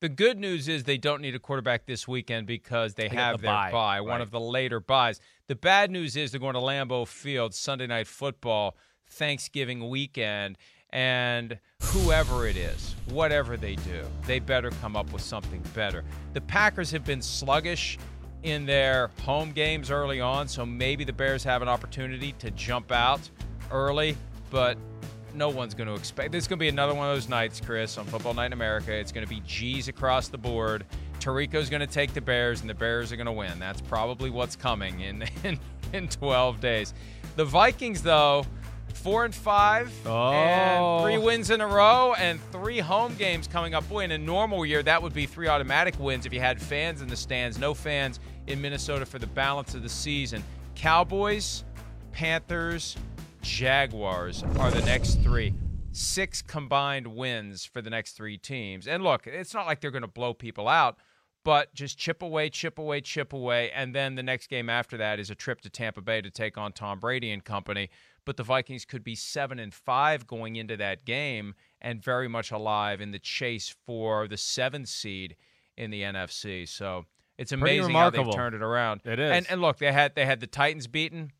[0.00, 3.36] The good news is they don't need a quarterback this weekend because they, They have
[3.36, 5.20] the their bye, bye, one of the later byes.
[5.46, 8.78] The bad news is they're going to Lambeau Field Sunday night football,
[9.10, 10.56] Thanksgiving weekend,
[10.92, 16.04] and whoever it is, whatever they do, they better come up with something better.
[16.32, 17.98] The Packers have been sluggish
[18.42, 22.90] in their home games early on, so maybe the Bears have an opportunity to jump
[22.90, 23.28] out
[23.70, 24.16] early,
[24.50, 24.78] but
[25.34, 26.32] no one's going to expect.
[26.32, 28.52] This is going to be another one of those nights, Chris, on Football Night in
[28.52, 28.92] America.
[28.92, 30.84] It's going to be G's across the board.
[31.20, 33.58] Tirico's going to take the Bears, and the Bears are going to win.
[33.58, 35.58] That's probably what's coming in, in
[35.92, 36.94] in 12 days.
[37.36, 38.44] The Vikings, though,
[38.96, 40.32] four and five, Oh.
[40.32, 43.88] and three wins in a row, and three home games coming up.
[43.88, 47.02] Boy, in a normal year, that would be three automatic wins if you had fans
[47.02, 47.58] in the stands.
[47.58, 50.42] No fans in Minnesota for the balance of the season.
[50.74, 51.64] Cowboys,
[52.12, 52.96] Panthers,
[53.42, 55.54] Jaguars are the next three.
[55.92, 58.86] Six combined wins for the next three teams.
[58.86, 60.96] And look, it's not like they're going to blow people out,
[61.44, 63.70] but just chip away, chip away, chip away.
[63.72, 66.56] And then the next game after that is a trip to Tampa Bay to take
[66.56, 67.90] on Tom Brady and company.
[68.24, 72.50] But the Vikings could be seven and five going into that game and very much
[72.50, 75.36] alive in the chase for the seventh seed
[75.76, 76.68] in the NFC.
[76.68, 77.06] So
[77.38, 79.00] it's amazing how they've turned it around.
[79.04, 79.30] It is.
[79.30, 81.32] And and look, they had they had the Titans beaten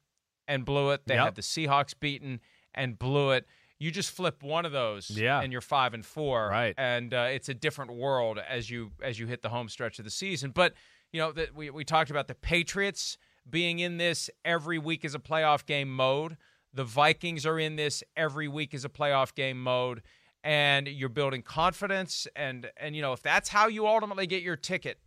[0.48, 1.02] and blew it.
[1.06, 1.24] They Yep.
[1.24, 2.40] had the Seahawks beaten
[2.74, 3.46] and blew it.
[3.78, 5.40] You just flip one of those, Yeah.
[5.40, 6.74] and you're five and four, Right.
[6.76, 10.04] And uh, it's a different world as you as you hit the home stretch of
[10.04, 10.50] the season.
[10.50, 10.74] But
[11.12, 15.14] you know that we we talked about the Patriots being in this every week as
[15.14, 16.36] a playoff game mode.
[16.72, 20.02] The Vikings are in this every week as a playoff game mode,
[20.44, 22.26] and you're building confidence.
[22.36, 24.98] And and you know if that's how you ultimately get your ticket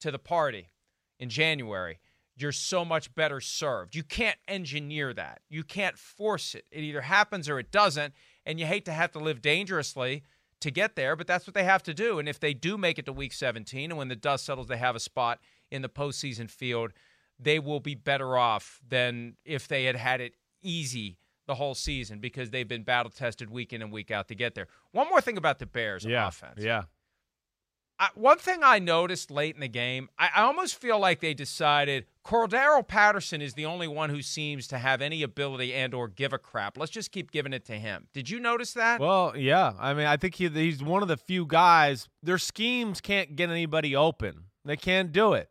[0.00, 0.70] to the party
[1.18, 1.98] in January,
[2.36, 3.94] you're so much better served.
[3.94, 5.40] You can't engineer that.
[5.48, 6.66] You can't force it.
[6.70, 8.12] It either happens or it doesn't.
[8.44, 10.22] And you hate to have to live dangerously
[10.60, 12.18] to get there, but that's what they have to do.
[12.18, 14.76] And if they do make it to week 17 and when the dust settles, they
[14.76, 15.40] have a spot
[15.70, 16.92] in the postseason field,
[17.38, 20.34] they will be better off than if they had had it
[20.66, 24.34] easy the whole season because they've been battle tested week in and week out to
[24.34, 24.66] get there.
[24.92, 26.58] One more thing about the Bears yeah, offense.
[26.58, 26.82] yeah.
[27.98, 31.32] I, one thing I noticed late in the game, I, I almost feel like they
[31.32, 36.06] decided Cordarrelle Patterson is the only one who seems to have any ability and or
[36.08, 36.76] give a crap.
[36.76, 38.08] Let's just keep giving it to him.
[38.12, 39.00] Did you notice that?
[39.00, 39.72] Well, yeah.
[39.78, 42.08] I mean, I think he, he's one of the few guys.
[42.22, 44.44] Their schemes can't get anybody open.
[44.64, 45.48] They can't do it.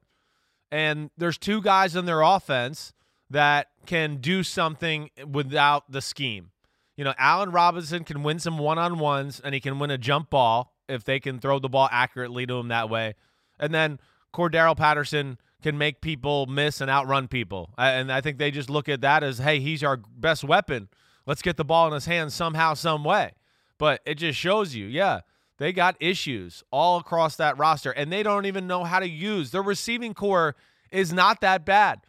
[0.72, 2.94] And there's two guys in their offense
[3.30, 6.52] that can do something without the scheme.
[6.96, 9.98] You know, Allen Robinson can win some one on ones and he can win a
[9.98, 13.16] jump ball if they can throw the ball accurately to him that way.
[13.60, 14.00] And then
[14.34, 17.72] Cordarrelle Patterson can make people miss and outrun people.
[17.78, 20.90] And I think they just look at that as, hey, he's our best weapon.
[21.26, 23.32] Let's get the ball in his hands somehow, some way.
[23.78, 25.22] But it just shows you, yeah,
[25.58, 29.52] they got issues all across that roster, and they don't even know how to use
[29.52, 30.56] their receiving corps
[30.92, 32.02] is not that bad.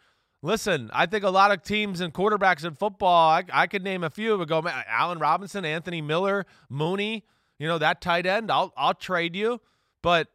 [0.42, 4.04] Listen, I think a lot of teams and quarterbacks in football, I, I could name
[4.04, 7.24] a few, but go, man, Allen Robinson, Anthony Miller, Mooney,
[7.58, 9.60] you know, that tight end, I'll, I'll trade you.
[10.02, 10.28] But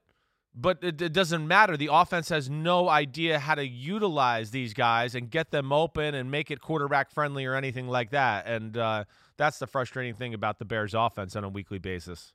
[0.54, 1.78] but it, it doesn't matter.
[1.78, 6.30] The offense has no idea how to utilize these guys and get them open and
[6.30, 8.48] make it quarterback friendly or anything like that.
[8.48, 9.06] And uh,
[9.38, 12.34] that's the frustrating thing about the Bears' offense on a weekly basis.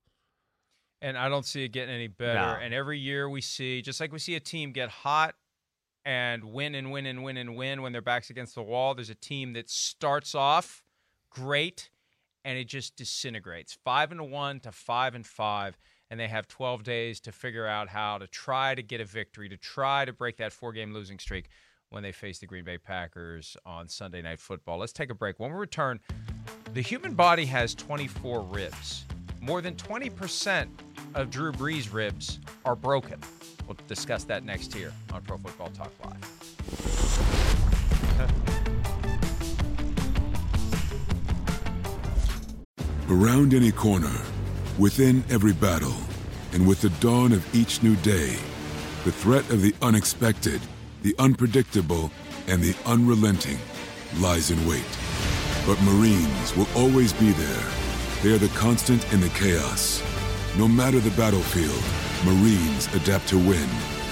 [1.03, 2.41] and I don't see it getting any better.
[2.41, 2.59] No.
[2.65, 5.35] And every year we see, just like we see a team get hot
[6.07, 9.11] and win and win and win and win when their backs against the wall, there's
[9.11, 10.85] a team that starts off
[11.31, 11.91] great
[12.45, 13.77] and it just disintegrates.
[13.85, 15.77] Five and one to five and five,
[16.09, 19.49] and they have 12 days to figure out how to try to get a victory,
[19.49, 21.49] to try to break that four-game losing streak
[21.91, 24.79] when they face the Green Bay Packers on Sunday Night Football.
[24.79, 25.41] Let's take a break.
[25.41, 25.99] When we return,
[26.73, 29.07] the human body has 24 ribs.
[29.41, 30.69] More than 20%
[31.17, 33.21] of Drew Brees' ribs are broken.
[33.67, 36.23] We'll discuss that next here on Pro Football Talk Live.
[43.09, 44.23] Around any corner,
[44.79, 45.95] within every battle,
[46.53, 48.37] and with the dawn of each new day,
[49.05, 50.61] the threat of the unexpected,
[51.03, 52.11] the unpredictable,
[52.49, 53.59] and the unrelenting
[54.19, 54.85] lies in wait.
[55.67, 57.65] But Marines will always be there.
[58.23, 60.03] They are the constant in the chaos.
[60.57, 63.69] No matter the battlefield, Marines adapt to win,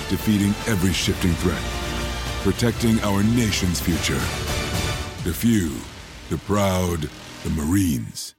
[0.08, 1.62] defeating every shifting threat,
[2.42, 4.20] protecting our nation's future.
[5.24, 5.72] The few,
[6.28, 7.08] the proud,
[7.44, 8.34] the Marines.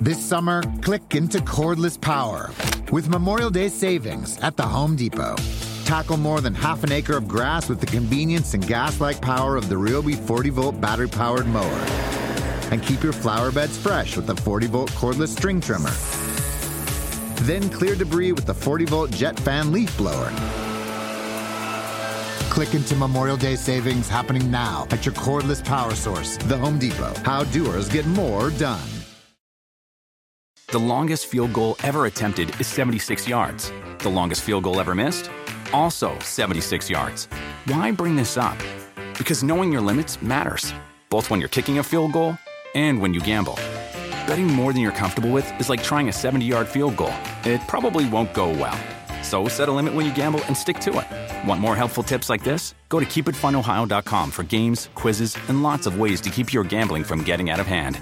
[0.00, 2.50] This summer, click into cordless power
[2.92, 5.36] with Memorial Day savings at the Home Depot.
[5.84, 9.56] Tackle more than half an acre of grass with the convenience and gas like power
[9.56, 11.86] of the Ryobi 40 volt battery powered mower.
[12.70, 15.92] And keep your flower beds fresh with the 40 volt cordless string trimmer.
[17.46, 20.32] Then clear debris with the 40 volt jet fan leaf blower.
[22.50, 27.14] Click into Memorial Day savings happening now at your cordless power source, the Home Depot.
[27.24, 28.88] How doers get more done.
[30.72, 33.70] The longest field goal ever attempted is 76 yards.
[34.00, 35.30] The longest field goal ever missed?
[35.72, 37.26] Also 76 yards.
[37.66, 38.58] Why bring this up?
[39.16, 40.74] Because knowing your limits matters,
[41.10, 42.36] both when you're kicking a field goal
[42.74, 43.56] and when you gamble.
[44.26, 47.14] Betting more than you're comfortable with is like trying a 70 yard field goal.
[47.44, 48.78] It probably won't go well.
[49.22, 51.48] So set a limit when you gamble and stick to it.
[51.48, 52.74] Want more helpful tips like this?
[52.88, 57.22] Go to keepitfunohio.com for games, quizzes, and lots of ways to keep your gambling from
[57.24, 58.00] getting out of hand.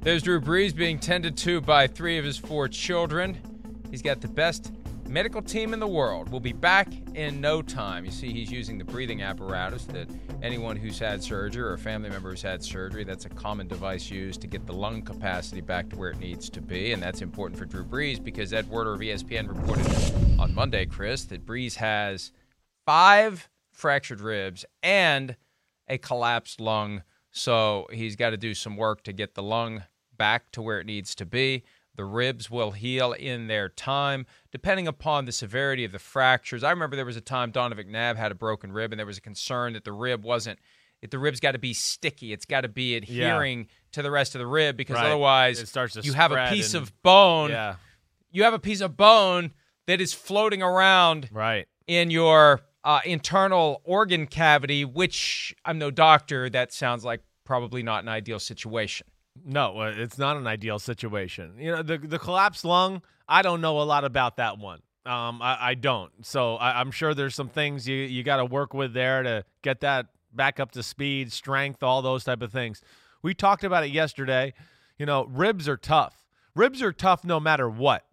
[0.00, 3.36] There's Drew Brees being tended to by three of his four children.
[3.90, 4.72] He's got the best
[5.08, 6.28] medical team in the world.
[6.28, 8.04] We'll be back in no time.
[8.04, 10.08] You see, he's using the breathing apparatus that
[10.42, 14.10] anyone who's had surgery or a family member who's had surgery, that's a common device
[14.10, 16.92] used to get the lung capacity back to where it needs to be.
[16.92, 19.86] And that's important for Drew Brees because Ed Werder of ESPN reported
[20.38, 22.32] on Monday, Chris, that Brees has
[22.84, 25.36] five fractured ribs and
[25.88, 27.02] a collapsed lung.
[27.30, 29.84] So he's got to do some work to get the lung
[30.16, 31.62] back to where it needs to be.
[31.98, 36.62] The ribs will heal in their time, depending upon the severity of the fractures.
[36.62, 39.18] I remember there was a time Donovan McNabb had a broken rib, and there was
[39.18, 40.60] a concern that the rib wasn't.
[41.02, 43.64] If the rib's got to be sticky, it's got to be adhering yeah.
[43.94, 45.06] to the rest of the rib because right.
[45.06, 47.50] otherwise, it starts to you have a piece and, of bone.
[47.50, 47.74] Yeah.
[48.30, 49.50] You have a piece of bone
[49.86, 51.66] that is floating around right.
[51.88, 56.48] in your uh, internal organ cavity, which I'm no doctor.
[56.48, 59.08] That sounds like probably not an ideal situation.
[59.44, 61.54] No, it's not an ideal situation.
[61.58, 63.02] You know, the the collapsed lung.
[63.28, 64.80] I don't know a lot about that one.
[65.04, 66.10] Um, I, I don't.
[66.22, 69.44] So I, am sure there's some things you you got to work with there to
[69.62, 72.82] get that back up to speed, strength, all those type of things.
[73.22, 74.54] We talked about it yesterday.
[74.98, 76.26] You know, ribs are tough.
[76.54, 78.04] Ribs are tough no matter what.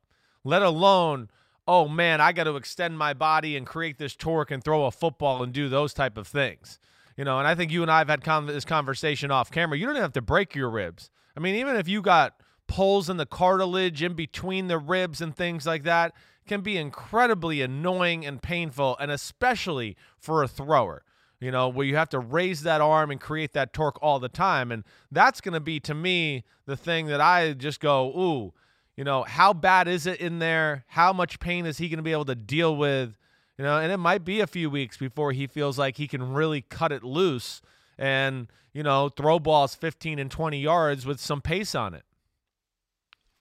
[0.44, 1.30] Let alone,
[1.68, 4.92] oh man, I got to extend my body and create this torque and throw a
[4.92, 6.80] football and do those type of things.
[7.18, 9.78] You know, and I think you and I have had con- this conversation off camera.
[9.78, 11.10] You don't have to break your ribs.
[11.36, 12.36] I mean, even if you got
[12.68, 16.14] pulls in the cartilage in between the ribs and things like that,
[16.48, 21.04] can be incredibly annoying and painful, and especially for a thrower.
[21.40, 24.30] You know, where you have to raise that arm and create that torque all the
[24.30, 24.72] time.
[24.72, 28.54] And that's going to be, to me, the thing that I just go, ooh,
[28.96, 30.86] you know, how bad is it in there?
[30.88, 33.18] How much pain is he going to be able to deal with?
[33.58, 36.34] You know, and it might be a few weeks before he feels like he can
[36.34, 37.62] really cut it loose
[37.98, 42.04] and, you know, throw balls 15 and 20 yards with some pace on it.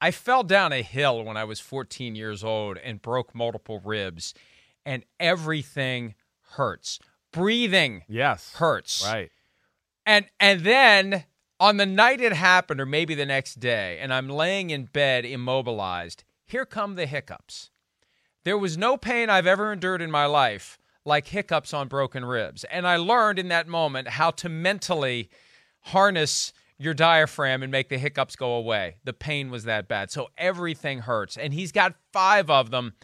[0.01, 4.35] I fell down a hill when I was 14 years old and broke multiple ribs,
[4.85, 6.15] and everything
[6.57, 6.99] hurts.
[7.33, 9.05] Breathing yes hurts.
[9.05, 9.31] Right.
[10.07, 11.25] And and then
[11.59, 15.25] on the night it happened or maybe the next day and I'm laying in bed
[15.25, 17.71] immobilized, here come the hiccups.
[18.45, 22.65] There was no pain I've ever endured in my life like hiccups on broken ribs.
[22.65, 25.29] And I learned in that moment how to mentally
[25.81, 28.97] harness your diaphragm and make the hiccups go away.
[29.05, 30.11] The pain was that bad.
[30.11, 31.37] So everything hurts.
[31.37, 32.95] And he's got five of them.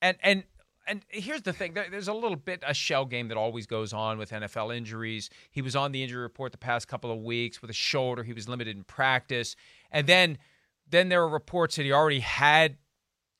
[0.00, 0.44] And and
[0.88, 4.18] and here's the thing there's a little bit a shell game that always goes on
[4.18, 5.30] with NFL injuries.
[5.50, 8.22] He was on the injury report the past couple of weeks with a shoulder.
[8.22, 9.56] He was limited in practice.
[9.90, 10.38] And then
[10.88, 12.76] then there were reports that he already had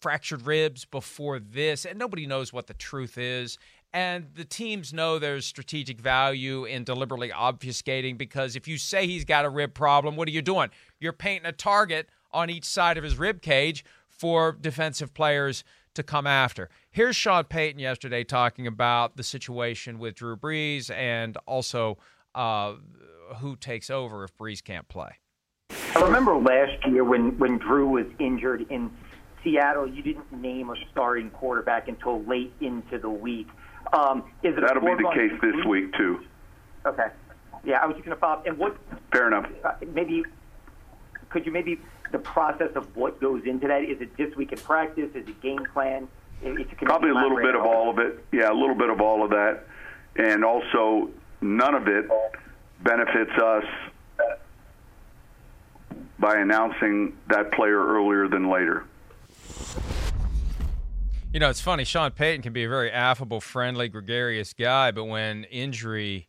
[0.00, 3.58] fractured ribs before this, and nobody knows what the truth is.
[3.92, 9.24] And the teams know there's strategic value in deliberately obfuscating because if you say he's
[9.24, 10.70] got a rib problem, what are you doing?
[11.00, 16.02] You're painting a target on each side of his rib cage for defensive players to
[16.02, 16.68] come after.
[16.90, 21.98] Here's Sean Payton yesterday talking about the situation with Drew Brees and also
[22.34, 22.74] uh,
[23.38, 25.10] who takes over if Brees can't play.
[25.70, 28.90] I remember last year when, when Drew was injured in
[29.46, 33.46] Seattle, you didn't name a starting quarterback until late into the week.
[33.92, 36.20] Um, is it That'll be the case this week too.
[36.84, 37.06] Okay.
[37.64, 38.46] Yeah, I was just going to follow up.
[38.46, 38.76] And what?
[39.12, 39.48] Fair enough.
[39.64, 40.24] Uh, maybe
[41.28, 41.78] could you maybe
[42.10, 43.82] the process of what goes into that?
[43.82, 45.10] Is it just week in practice?
[45.14, 46.08] Is it game plan?
[46.80, 48.24] Probably a little bit of all of it.
[48.32, 49.64] Yeah, a little bit of all of that,
[50.16, 51.08] and also
[51.40, 52.06] none of it
[52.82, 53.64] benefits us
[56.18, 58.84] by announcing that player earlier than later.
[61.32, 61.84] You know, it's funny.
[61.84, 66.28] Sean Payton can be a very affable, friendly, gregarious guy, but when injury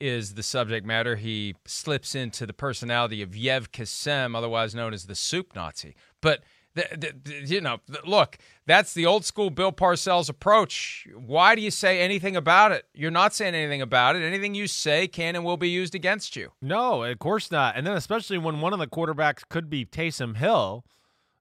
[0.00, 5.06] is the subject matter, he slips into the personality of Yev Kassem, otherwise known as
[5.06, 5.94] the Soup Nazi.
[6.20, 6.42] But
[6.74, 11.06] The, the, the, you know, look, that's the old school Bill Parcells approach.
[11.14, 12.86] Why do you say anything about it?
[12.94, 14.22] You're not saying anything about it.
[14.22, 16.52] Anything you say can and will be used against you.
[16.62, 17.76] No, of course not.
[17.76, 20.86] And then especially when one of the quarterbacks could be Taysom Hill,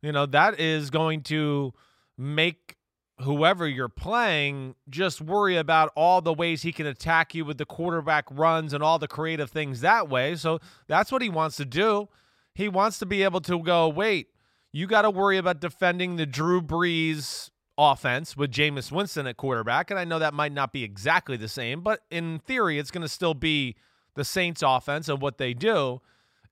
[0.02, 1.74] you know, that is going to
[2.18, 2.78] make
[3.20, 7.66] whoever you're playing just worry about all the ways he can attack you with the
[7.66, 10.36] quarterback runs and all the creative things that way.
[10.36, 12.10] So that's what he wants to do.
[12.54, 14.28] He wants to be able to go, wait,
[14.72, 19.90] you got to worry about defending the Drew Brees offense with Jameis Winston at quarterback.
[19.90, 23.02] And I know that might not be exactly the same, but in theory, it's going
[23.02, 23.76] to still be
[24.16, 26.02] the Saints offense and what they do.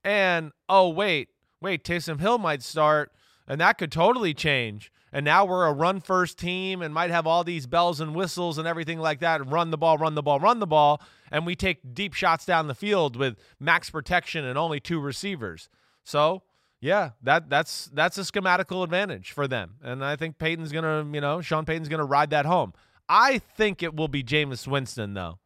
[0.04, 1.30] And oh, wait,
[1.62, 3.12] wait, Taysom Hill might start,
[3.50, 4.92] and that could totally change.
[5.12, 8.58] And now we're a run first team and might have all these bells and whistles
[8.58, 9.46] and everything like that.
[9.46, 11.02] Run the ball, run the ball, run the ball.
[11.32, 15.68] And we take deep shots down the field with max protection and only two receivers.
[16.04, 16.44] So
[16.82, 21.20] yeah, that that's that's a schematical advantage for them, and I think Payton's gonna, you
[21.20, 22.74] know, Sean Payton's gonna ride that home.
[23.10, 25.40] I think it will be Jameis Winston though,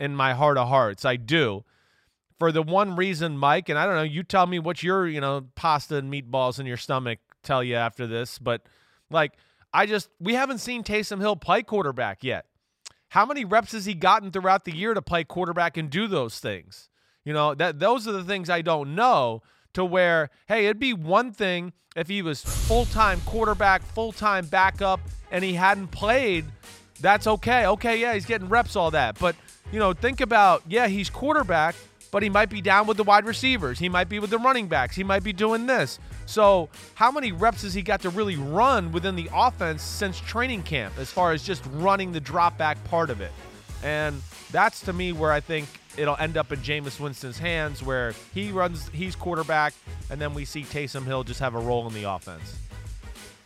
[0.00, 1.64] in my heart of hearts, I do.
[2.40, 5.20] For the one reason, Mike, and I don't know, you tell me what your, you
[5.20, 8.62] know, pasta and meatballs in your stomach tell you after this, but
[9.10, 9.32] like
[9.72, 12.46] I just we haven't seen Taysom Hill play quarterback yet.
[13.08, 16.38] How many reps has he gotten throughout the year to play quarterback and do those
[16.38, 16.88] things?
[17.24, 19.42] You know, that those are the things I don't know
[19.74, 24.46] to where, hey, it'd be one thing if he was full time quarterback, full time
[24.46, 26.46] backup, and he hadn't played.
[27.00, 27.66] That's okay.
[27.66, 29.18] Okay, yeah, he's getting reps, all that.
[29.18, 29.34] But,
[29.72, 31.74] you know, think about, yeah, he's quarterback,
[32.10, 33.78] but he might be down with the wide receivers.
[33.78, 34.96] He might be with the running backs.
[34.96, 35.98] He might be doing this.
[36.30, 40.62] So, how many reps has he got to really run within the offense since training
[40.62, 43.32] camp as far as just running the drop back part of it?
[43.82, 44.22] And
[44.52, 45.66] that's to me where I think
[45.96, 49.74] it'll end up in Jameis Winston's hands where he runs, he's quarterback,
[50.08, 52.56] and then we see Taysom Hill just have a role in the offense.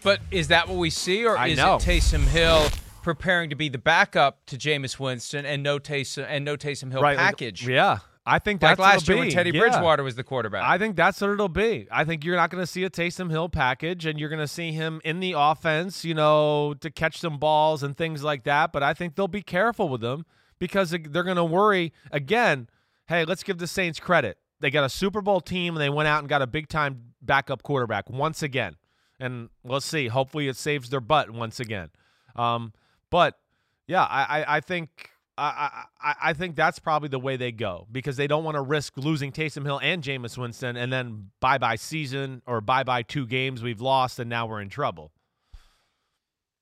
[0.02, 1.76] But is that what we see, or I is know.
[1.76, 2.66] it Taysom Hill
[3.02, 7.00] preparing to be the backup to Jameis Winston and no Taysom and no Taysom Hill
[7.00, 7.66] Right, like- package?
[7.66, 8.00] Yeah.
[8.26, 9.34] I think that's what last year when be.
[9.34, 9.60] Teddy Yeah.
[9.60, 10.64] Bridgewater was the quarterback.
[10.64, 11.86] I think that's what it'll be.
[11.90, 14.48] I think you're not going to see a Taysom Hill package, and you're going to
[14.48, 18.72] see him in the offense, you know, to catch some balls and things like that.
[18.72, 20.24] But I think they'll be careful with him
[20.58, 22.68] because they're going to worry again.
[23.08, 24.38] Hey, let's give the Saints credit.
[24.60, 27.12] They got a Super Bowl team, and they went out and got a big time
[27.20, 28.76] backup quarterback once again.
[29.20, 30.08] And let's see.
[30.08, 31.90] Hopefully, it saves their butt once again.
[32.34, 32.72] Um,
[33.10, 33.38] but
[33.86, 37.86] yeah, I, I, I think I, I, I think that's probably the way they go
[37.90, 41.58] because they don't want to risk losing Taysom Hill and Jameis Winston and then bye
[41.58, 45.10] bye season or bye bye two games we've lost and now we're in trouble.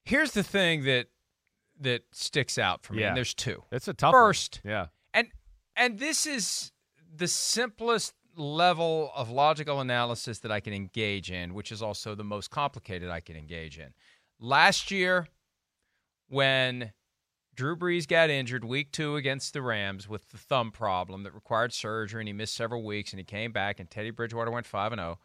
[0.05, 1.09] Here's the thing that
[1.81, 3.03] that sticks out for me.
[3.03, 3.09] Yeah.
[3.09, 3.63] And there's two.
[3.73, 4.23] It's a tough one.
[4.23, 4.87] First, Yeah.
[5.13, 5.29] and
[5.77, 6.73] and this is
[7.15, 12.25] the simplest level of logical analysis that I can engage in, which is also the
[12.25, 13.93] most complicated I can engage in.
[14.41, 15.29] Last year,
[16.29, 16.93] when
[17.55, 21.73] Drew Brees got injured week two against the Rams with the thumb problem that required
[21.73, 24.93] surgery, and he missed several weeks, and he came back, and Teddy Bridgewater went five
[24.93, 25.19] and zero.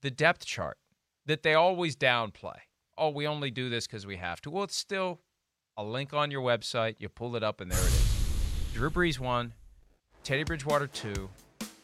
[0.00, 0.78] The depth chart
[1.26, 2.56] that they always downplay.
[2.96, 4.50] Oh, we only do this because we have to.
[4.50, 5.20] Well, it's still
[5.76, 6.96] a link on your website.
[6.98, 8.24] You pull it up, and there it is.
[8.74, 9.52] Drew Brees one,
[10.22, 11.28] Teddy Bridgewater two,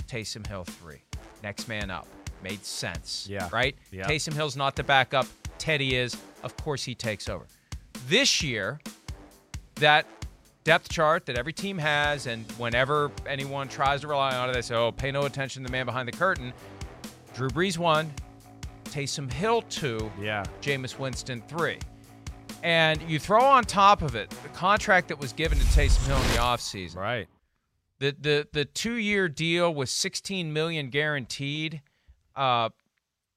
[0.06, 1.02] Taysom Hill three.
[1.42, 2.06] Next man up.
[2.42, 3.26] Made sense.
[3.28, 3.48] Yeah.
[3.52, 3.76] Right?
[3.90, 4.06] Yeah.
[4.06, 5.26] Taysom Hill's not the backup.
[5.58, 6.16] Teddy is.
[6.44, 7.46] Of course he takes over.
[8.06, 8.80] This year,
[9.80, 10.06] that
[10.64, 14.62] depth chart that every team has, and whenever anyone tries to rely on it, they
[14.62, 16.52] say, oh, pay no attention to the man behind the curtain.
[17.34, 18.12] Drew Brees one,
[18.84, 20.44] Taysom Hill two, Yeah.
[20.60, 21.78] Jameis Winston three.
[22.62, 26.16] And you throw on top of it the contract that was given to Taysom Hill
[26.16, 26.96] in the offseason.
[26.96, 27.28] Right.
[28.00, 31.82] The the the two year deal with 16 million guaranteed.
[32.34, 32.70] Uh,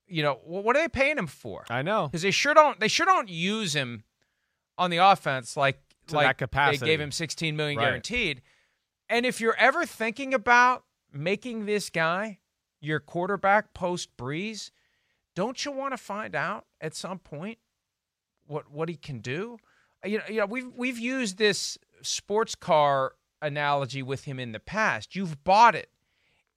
[0.07, 1.65] you know what are they paying him for?
[1.69, 2.07] I know.
[2.07, 4.03] Because they sure don't they sure don't use him
[4.77, 5.79] on the offense like
[6.12, 6.78] To like that capacity.
[6.80, 7.86] they gave him 16 million Right.
[7.86, 8.41] guaranteed.
[9.09, 12.39] And if you're ever thinking about making this guy
[12.80, 14.72] your quarterback post Brees,
[15.36, 17.57] don't you want to find out at some point
[18.47, 19.57] what what he can do?
[20.05, 24.59] You know, you know we've we've used this sports car analogy with him in the
[24.59, 25.16] past.
[25.16, 25.89] You've bought it.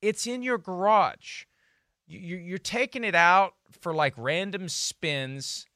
[0.01, 1.45] It's in your garage.
[2.07, 5.67] You- You're taking it out for like random spins,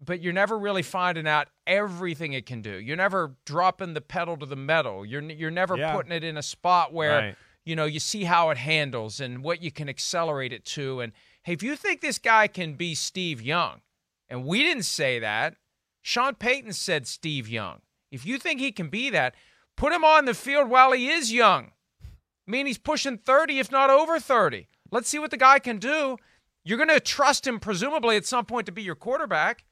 [0.00, 2.72] but you're never really finding out everything it can do.
[2.78, 5.04] You're never dropping the pedal to the metal.
[5.04, 5.94] You're you're never Yeah.
[5.94, 7.36] putting it in a spot where Right.
[7.64, 11.00] you know you see how it handles and what you can accelerate it to.
[11.00, 13.80] And hey, if you think this guy can be Steve Young,
[14.28, 15.56] and we didn't say that,
[16.02, 17.80] Sean Payton said Steve Young.
[18.10, 19.34] If you think he can be that,
[19.76, 21.72] put him on the field while he is young.
[22.02, 24.68] I mean, he's pushing 30, if not over 30.
[24.90, 26.16] Let's see what the guy can do.
[26.64, 29.64] You're going to trust him presumably at some point to be your quarterback.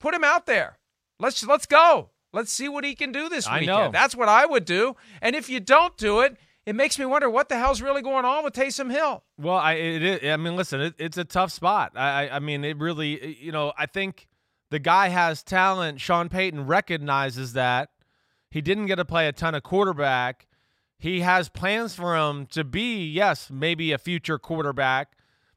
[0.00, 0.78] Put him out there.
[1.18, 2.10] Let's let's go.
[2.32, 3.66] Let's see what he can do this I weekend.
[3.78, 3.90] know.
[3.92, 4.96] That's what I would do.
[5.22, 6.36] And if you don't do it,
[6.66, 9.22] it makes me wonder what the hell's really going on with Taysom Hill.
[9.38, 11.92] Well, I it, is- I mean, listen, it, it's a tough spot.
[11.94, 14.26] I, I I mean, it really, you know, I think
[14.70, 16.00] the guy has talent.
[16.00, 17.90] Sean Payton recognizes that.
[18.50, 20.46] He didn't get to play a ton of quarterback.
[20.98, 25.12] He has plans for him to be, yes, maybe a future quarterback.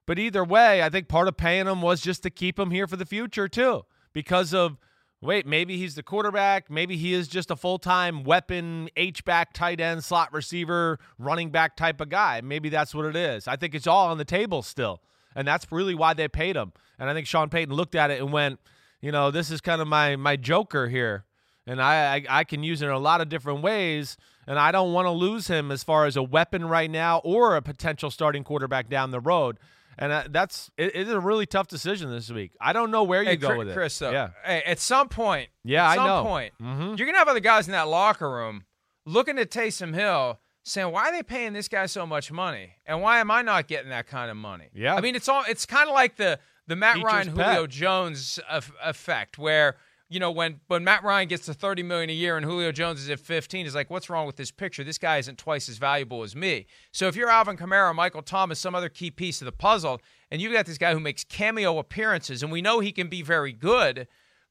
[0.05, 2.87] But either way, I think part of paying him was just to keep him here
[2.87, 3.83] for the future too,
[4.13, 4.77] because of
[5.21, 9.53] wait, maybe he's the quarterback, maybe he is just a full time weapon, H back,
[9.53, 12.41] tight end, slot receiver, running back type of guy.
[12.41, 13.47] Maybe that's what it is.
[13.47, 15.01] I think it's all on the table still,
[15.35, 16.73] and that's really why they paid him.
[16.99, 18.59] And I think Sean Payton looked at it and went,
[19.01, 21.25] you know, this is kind of my my joker here,
[21.65, 24.17] and I I, I can use it in a lot of different ways.
[24.49, 27.57] And I don't want to lose him as far as a weapon right now or
[27.57, 29.57] a potential starting quarterback down the road.
[29.97, 32.51] And uh, that's it, it is a really tough decision this week.
[32.61, 33.73] I don't know where you Hey, go Chris, with it.
[33.73, 36.23] Chris, though, yeah, hey, at some point, Yeah, at I some know.
[36.23, 36.97] point, Mhm.
[36.99, 38.65] you're gonna have other guys in that locker room
[39.05, 43.01] looking at Taysom Hill, saying, "Why are they paying this guy so much money, and
[43.01, 44.95] why am I not getting that kind of money?" Yeah.
[44.95, 47.45] I mean, it's all it's kind of like the the Matt Ryan pet.
[47.47, 48.39] Julio Jones
[48.83, 49.77] effect, where
[50.09, 53.01] you know when when Matt Ryan gets to 30 million a year and Julio Jones
[53.01, 54.83] is at 15, is like, what's wrong with this picture?
[54.83, 56.65] This guy isn't twice as valuable as me.
[56.91, 60.01] So if you're Alvin Kamara, Michael Thomas, some other key piece of the puzzle,
[60.31, 63.21] and you've got this guy who makes cameo appearances, and we know he can be
[63.21, 64.07] very good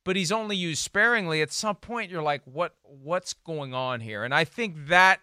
[0.06, 4.22] but he's only used sparingly at some point you're like what what's going on here
[4.24, 5.20] and i think that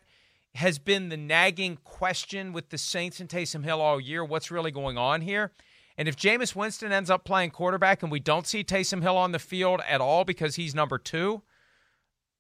[0.55, 4.71] has been the nagging question with the saints and taysom hill all year what's really
[4.71, 5.51] going on here
[5.97, 9.31] and if Jameis Winston ends up playing quarterback and we don't see Taysom Hill on
[9.31, 11.43] the field at all because he's number two,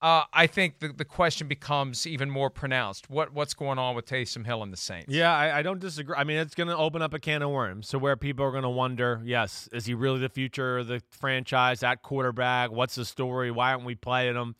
[0.01, 3.09] uh, I think the, the question becomes even more pronounced.
[3.09, 5.13] What what's going on with Taysom Hill and the Saints?
[5.13, 6.15] yeah, I, I don't disagree.
[6.17, 7.87] I mean, it's going to open up a can of worms.
[7.87, 11.01] So where people are going to wonder, yes, is he really the future of the
[11.09, 11.81] franchise?
[11.81, 12.71] That quarterback?
[12.71, 13.51] What's the story?
[13.51, 14.55] Why aren't we playing him?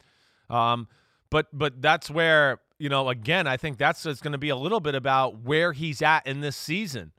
[0.49, 0.87] Um,
[1.29, 4.55] but but that's where you know again, I think that's it's going to be a
[4.55, 7.11] little bit about where he's at in this season.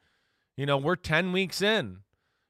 [0.57, 1.99] You know, we're 10 weeks in.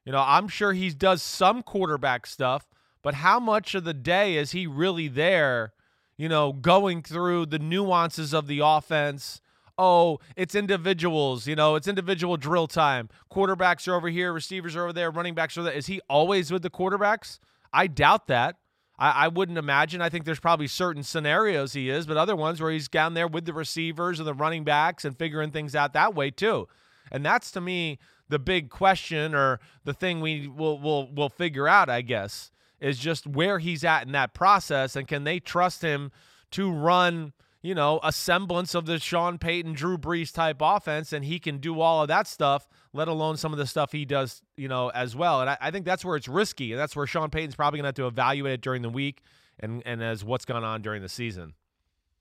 [0.04, 2.66] You know, I'm sure he does some quarterback stuff,
[3.02, 5.72] but how much of the day is he really there,
[6.18, 9.40] you know, going through the nuances of the offense?
[9.78, 13.08] Oh, it's individuals, you know, it's individual drill time.
[13.32, 15.72] Quarterbacks are over here, receivers are over there, running backs are there.
[15.72, 17.38] Is he always with the quarterbacks?
[17.72, 18.56] I doubt that.
[18.98, 20.00] I, I wouldn't imagine.
[20.00, 23.26] I think there's probably certain scenarios he is, but other ones where he's down there
[23.26, 26.68] with the receivers and the running backs and figuring things out that way too.
[27.14, 31.68] And that's to me the big question or the thing we will will will figure
[31.68, 32.50] out, I guess,
[32.80, 36.10] is just where he's at in that process and can they trust him
[36.50, 41.24] to run, you know, a semblance of the Sean Payton, Drew Brees type offense and
[41.24, 44.42] he can do all of that stuff, let alone some of the stuff he does,
[44.56, 45.40] you know, as well.
[45.40, 46.72] And I, I think that's where it's risky.
[46.72, 49.22] And that's where Sean Payton's probably gonna have to evaluate it during the week
[49.60, 51.54] and, and as what's gone on during the season.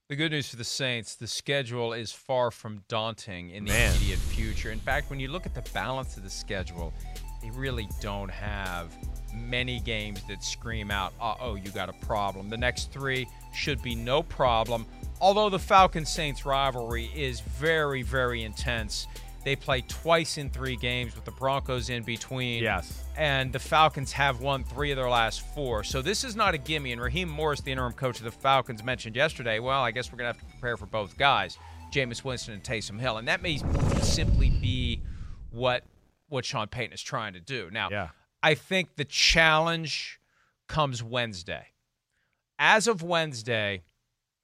[0.09, 3.95] The good news for the Saints, the schedule is far from daunting in the Man.
[3.95, 4.69] immediate future.
[4.69, 6.93] In fact, when you look at the balance of the schedule,
[7.41, 8.93] they really don't have
[9.33, 12.49] many games that scream out, uh oh, you got a problem.
[12.49, 14.85] The next three should be no problem.
[15.21, 19.07] Although the Falcons Saints rivalry is very, very intense.
[19.43, 23.03] They play twice in three games with the Broncos in between Yes.
[23.17, 25.83] and the Falcons have won three of their last four.
[25.83, 26.91] So this is not a gimme.
[26.93, 30.17] And Raheem Morris, the interim coach of the Falcons, mentioned yesterday, well, I guess we're
[30.17, 31.57] going to have to prepare for both guys,
[31.91, 33.17] Jameis Winston and Taysom Hill.
[33.17, 33.57] And that may
[34.01, 35.01] simply be
[35.51, 35.83] what
[36.29, 37.69] what Sean Payton is trying to do.
[37.71, 38.09] Now, Yeah.
[38.41, 40.19] I think the challenge
[40.67, 41.67] comes Wednesday.
[42.57, 43.83] As of Wednesday,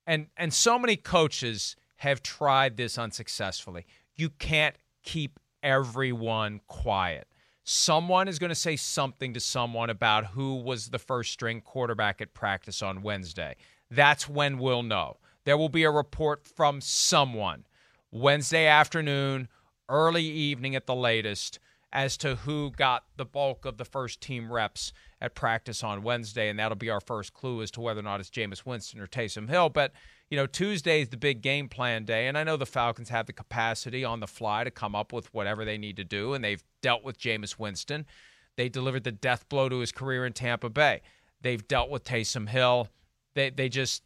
[0.06, 3.86] and and so many coaches have tried this unsuccessfully.
[4.16, 7.28] You can't keep everyone quiet.
[7.64, 12.22] Someone is going to say something to someone about who was the first string quarterback
[12.22, 13.56] at practice on Wednesday.
[13.91, 15.18] That's when we'll know.
[15.45, 17.66] There will be a report from someone
[18.12, 19.50] Wednesday afternoon,
[19.88, 21.60] early evening at the latest,
[21.91, 26.50] as to who got the bulk of the first team reps at practice on Wednesday,
[26.50, 29.08] and that'll be our first clue as to whether or not it's Jameis Winston or
[29.08, 29.70] Taysom Hill.
[29.70, 29.91] But
[30.30, 33.26] you know, Tuesday is the big game plan day, and I know the Falcons have
[33.26, 36.44] the capacity on the fly to come up with whatever they need to do, and
[36.44, 38.06] they've dealt with Jameis Winston.
[38.56, 41.02] They delivered the death blow to his career in Tampa Bay.
[41.42, 42.90] They've dealt with Taysom Hill.
[43.34, 44.04] They they just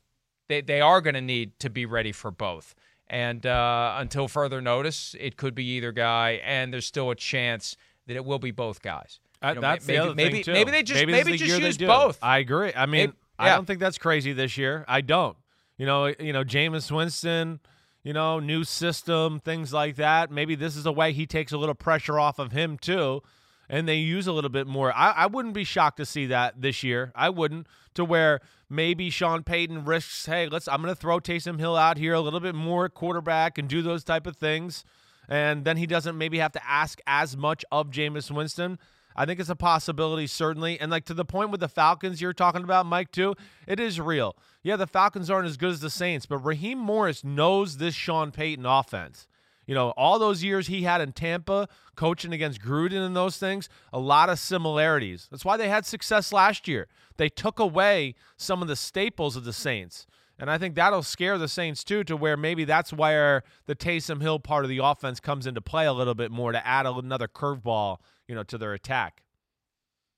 [0.47, 2.75] they they are going to need to be ready for both.
[3.07, 7.75] And uh, until further notice, it could be either guy, and there's still a chance
[8.07, 9.19] that it will be both guys.
[9.41, 10.53] Uh, You know, that's maybe, the other maybe, thing too.
[10.53, 12.17] maybe they just maybe, maybe, the just use both.
[12.21, 12.71] I agree.
[12.75, 14.85] I mean, Maybe- I don't think that's crazy this year.
[14.87, 15.35] I don't.
[15.77, 17.59] You know, you know, Jameis Winston.
[18.03, 20.29] You know, new system, things like that.
[20.29, 23.23] Maybe this is a way he takes a little pressure off of him too,
[23.69, 24.91] and they use a little bit more.
[24.91, 27.13] I, I wouldn't be shocked to see that this year.
[27.15, 31.77] I wouldn't to where maybe Sean Payton risks, hey, let's I'm gonna throw Taysom Hill
[31.77, 34.83] out here a little bit more quarterback and do those type of things.
[35.29, 38.79] And then he doesn't maybe have to ask as much of Jameis Winston.
[39.15, 40.79] I think it's a possibility, certainly.
[40.79, 43.35] And like to the point with the Falcons you're talking about, Mike, too,
[43.67, 44.35] it is real.
[44.63, 48.31] Yeah, the Falcons aren't as good as the Saints, but Raheem Morris knows this Sean
[48.31, 49.27] Payton offense.
[49.65, 53.69] You know, all those years he had in Tampa, coaching against Gruden and those things,
[53.93, 55.27] a lot of similarities.
[55.31, 56.87] That's why they had success last year.
[57.17, 60.05] They took away some of the staples of the Saints.
[60.39, 64.21] And I think that'll scare the Saints too, to where maybe that's where the Taysom
[64.21, 67.27] Hill part of the offense comes into play a little bit more to add another
[67.27, 67.97] curveball,
[68.27, 69.23] you know, to their attack.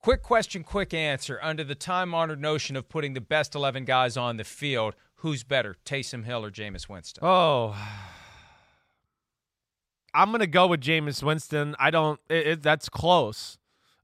[0.02, 1.40] Quick question, quick answer.
[1.42, 5.76] Under the time-honored notion of putting the best eleven guys on the field, who's better,
[5.84, 7.26] Taysom Hill or Jameis Winston?
[7.26, 7.76] Oh,
[10.14, 11.76] I'm gonna go with Jameis Winston.
[11.80, 12.20] I don't.
[12.30, 13.58] It, it, that's close.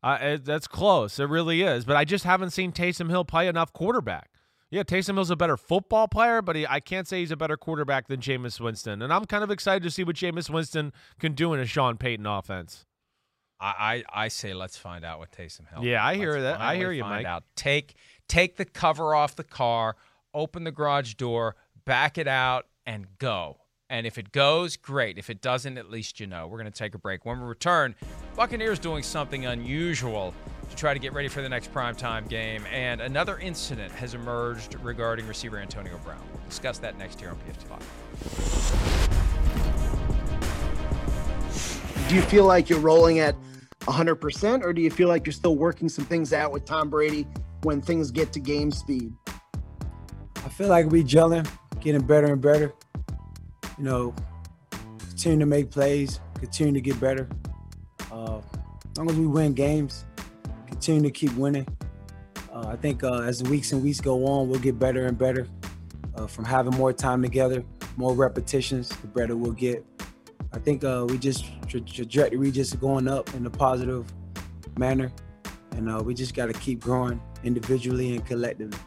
[0.03, 1.19] Uh, it, that's close.
[1.19, 1.85] It really is.
[1.85, 4.31] But I just haven't seen Taysom Hill play enough quarterback.
[4.71, 7.57] Yeah, Taysom Hill's a better football player, but he, I can't say he's a better
[7.57, 9.01] quarterback than Jameis Winston.
[9.01, 11.97] And I'm kind of excited to see what Jameis Winston can do in a Sean
[11.97, 12.85] Payton offense.
[13.61, 15.85] I, I, I say let's find out with Taysom Hill.
[15.85, 16.61] Yeah, I hear let's that.
[16.61, 17.27] I hear you, Mike.
[17.27, 17.43] Out.
[17.55, 17.95] Take
[18.27, 19.95] take the cover off the car,
[20.33, 21.55] open the garage door,
[21.85, 23.57] back it out, and go.
[23.89, 25.17] And if it goes, great.
[25.17, 26.47] If it doesn't, at least you know.
[26.47, 27.25] We're going to take a break.
[27.25, 27.93] When we return,
[28.37, 30.33] Buccaneers doing something unusual
[30.69, 32.65] to try to get ready for the next primetime game.
[32.71, 36.21] And another incident has emerged regarding receiver Antonio Brown.
[36.33, 37.85] We'll discuss that next year on PFT Live.
[42.07, 43.35] Do you feel like you're rolling at
[43.81, 47.27] 100%, or do you feel like you're still working some things out with Tom Brady
[47.63, 49.13] when things get to game speed?
[50.37, 52.73] I feel like we gelling, getting better and better
[53.81, 54.13] you know,
[54.99, 57.27] continue to make plays, continue to get better.
[58.11, 60.05] Uh, as long as we win games,
[60.67, 61.67] continue to keep winning.
[62.53, 65.17] Uh, I think uh, as the weeks and weeks go on, we'll get better and
[65.17, 65.47] better.
[66.13, 67.63] Uh, from having more time together,
[67.97, 69.83] more repetitions, the better we'll get.
[70.53, 74.05] I think uh, we just tra- trajectory just going up in a positive
[74.77, 75.11] manner,
[75.71, 78.77] and uh, we just got to keep growing individually and collectively.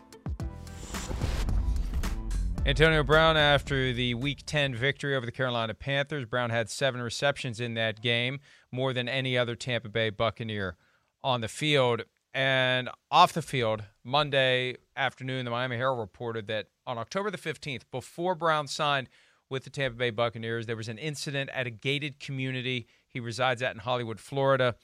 [2.66, 7.60] Antonio Brown, after the Week 10 victory over the Carolina Panthers, Brown had seven receptions
[7.60, 8.40] in that game,
[8.72, 10.76] more than any other Tampa Bay Buccaneer
[11.22, 12.04] on the field.
[12.32, 17.82] And off the field, Monday afternoon, the Miami Herald reported that on October the 15th,
[17.90, 19.10] before Brown signed
[19.50, 23.62] with the Tampa Bay Buccaneers, there was an incident at a gated community he resides
[23.62, 24.76] at in Hollywood, Florida.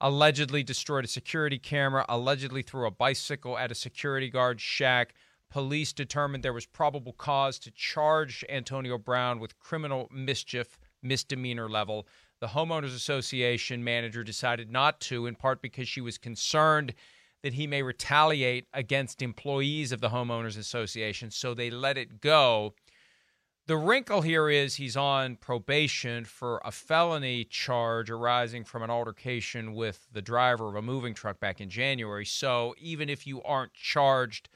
[0.00, 5.14] Allegedly destroyed a security camera, allegedly threw a bicycle at a security guard shack
[5.50, 12.06] Police determined there was probable cause to charge Antonio Brown with criminal mischief, misdemeanor level.
[12.40, 16.94] The Homeowners Association manager decided not to, in part because she was concerned
[17.42, 22.74] that he may retaliate against employees of the Homeowners Association, so they let it go.
[23.68, 29.74] The wrinkle here is he's on probation for a felony charge arising from an altercation
[29.74, 32.24] with the driver of a moving truck back in January.
[32.24, 34.48] So even if you aren't charged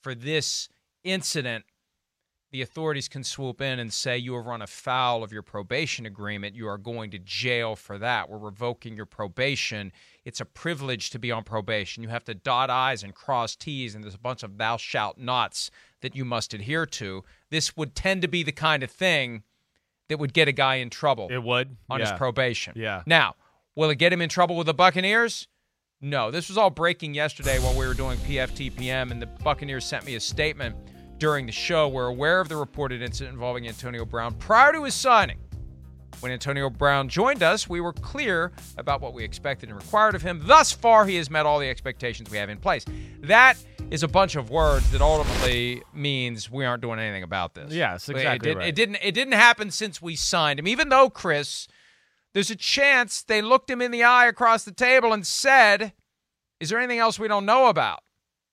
[0.00, 0.70] for this
[1.02, 1.66] incident,
[2.52, 6.54] the authorities can swoop in and say you have run afoul of your probation agreement.
[6.54, 8.30] You are going to jail for that.
[8.30, 9.92] We're revoking your probation.
[10.24, 12.02] It's a privilege to be on probation.
[12.02, 15.18] You have to dot I's and cross T's, and there's a bunch of thou shalt
[15.18, 15.70] nots
[16.04, 17.24] that you must adhere to.
[17.50, 19.42] This would tend to be the kind of thing
[20.08, 21.28] that would get a guy in trouble.
[21.30, 22.10] It would on yeah.
[22.10, 22.74] his probation.
[22.76, 23.02] Yeah.
[23.06, 23.36] Now,
[23.74, 25.48] will it get him in trouble with the Buccaneers?
[26.02, 30.04] No, this was all breaking yesterday while we were doing PFTPM, and the Buccaneers sent
[30.04, 30.76] me a statement
[31.16, 31.88] during the show.
[31.88, 35.38] We're aware of the reported incident involving Antonio Brown prior to his signing.
[36.24, 40.22] When Antonio Brown joined us, we were clear about what we expected and required of
[40.22, 40.40] him.
[40.42, 42.86] Thus far, he has met all the expectations we have in place.
[43.20, 43.58] That
[43.90, 47.74] is a bunch of words that ultimately means we aren't doing anything about this.
[47.74, 48.52] Yes, exactly.
[48.52, 48.68] It, right.
[48.68, 49.00] it didn't.
[49.02, 50.66] It didn't happen since we signed him.
[50.66, 51.68] Even though Chris
[52.32, 55.92] there's a chance they looked him in the eye across the table and said,
[56.58, 58.00] Is there anything else we don't know about?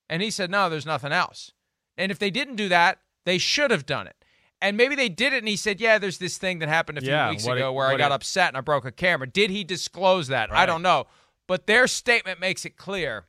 [0.10, 1.54] And he said, No, there's nothing else.
[1.98, 4.21] And if they didn't do that, they should have done it.
[4.62, 7.02] And maybe they did it and he said, Yeah, there's this thing that happened a
[7.02, 9.28] few yeah, weeks ago it, where I got it, upset and I broke a camera.
[9.28, 10.52] Did he disclose that?
[10.52, 10.60] Right.
[10.60, 11.08] I don't know.
[11.48, 13.26] But their statement makes it clear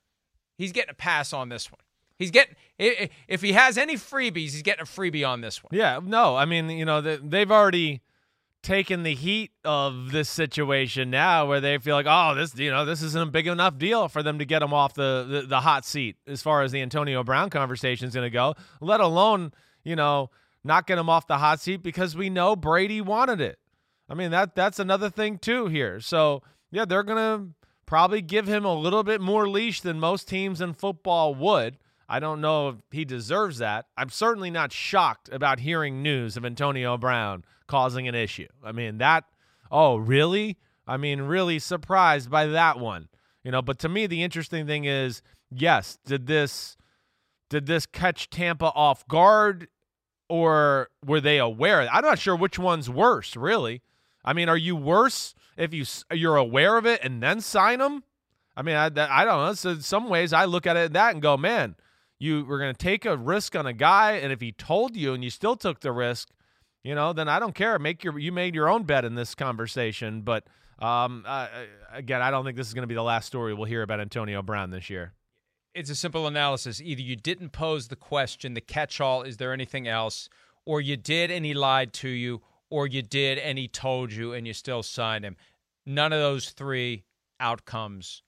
[0.57, 1.81] he's getting a pass on this one.
[2.19, 5.71] He's getting if he has any freebies, he's getting a freebie on this one.
[5.73, 8.03] Yeah, no, I mean, you know, they've already
[8.63, 12.85] taken the heat of this situation now where they feel like oh this you know
[12.85, 15.61] this isn't a big enough deal for them to get him off the the, the
[15.61, 19.53] hot seat as far as the Antonio Brown conversation is going to go let alone
[19.83, 20.31] you know
[20.65, 23.59] not get him off the hot seat because we know Brady wanted it
[24.09, 27.55] I mean that that's another thing too here so yeah they're going to
[27.93, 31.77] probably give him a little bit more leash than most teams in football would.
[32.09, 33.85] I don't know if he deserves that.
[33.99, 38.49] I'm certainly not shocked about hearing news of Antonio Brown causing an issue.
[38.65, 39.25] I mean, that,
[39.71, 40.57] oh, really?
[40.87, 43.11] I mean, really surprised by that one.
[43.45, 46.79] You know, but to me, the interesting thing is yes, did this.
[47.51, 49.69] Did this catch Tampa off guard
[50.33, 51.87] or were they aware?
[51.93, 53.83] I'm not sure which one's worse, really.
[54.25, 58.03] I mean, are you worse if you you're aware of it and then sign them?
[58.57, 59.53] I mean, I, I don't know.
[59.53, 61.77] So in some ways, I look at it that and go, man,
[62.19, 65.13] you were going to take a risk on a guy, and if he told you
[65.13, 66.31] and you still took the risk,
[66.83, 67.79] you know, then I don't care.
[67.79, 70.45] Make your you made your own bet in this conversation, but
[70.79, 71.49] um, uh,
[71.93, 74.01] again, I don't think this is going to be the last story we'll hear about
[74.01, 75.13] Antonio Brown this year
[75.75, 76.81] it's a simple analysis.
[76.81, 80.29] Either you didn't pose the question, the catch all, is there anything else?
[80.65, 84.33] Or you did and he lied to you, or you did and he told you
[84.33, 85.37] and you still signed him.
[85.85, 87.05] None of those three
[87.41, 88.23] outcomes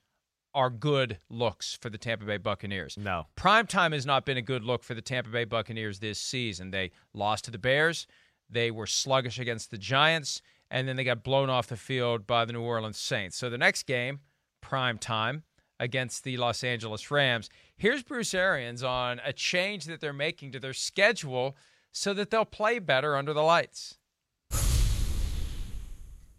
[0.55, 2.97] are good looks for the Tampa Bay Buccaneers.
[2.97, 3.26] No.
[3.36, 6.70] Prime time has not been a good look for the Tampa Bay Buccaneers this season.
[6.70, 8.07] They lost to the Bears,
[8.49, 12.45] they were sluggish against the Giants, and then they got blown off the field by
[12.45, 13.36] the New Orleans Saints.
[13.36, 14.20] So the next game,
[14.61, 15.42] prime time,
[15.79, 17.51] against the Los Angeles Rams.
[17.77, 21.57] Here's Bruce Arians on a change that they're making to their schedule
[21.93, 23.99] so that they'll play better under the lights.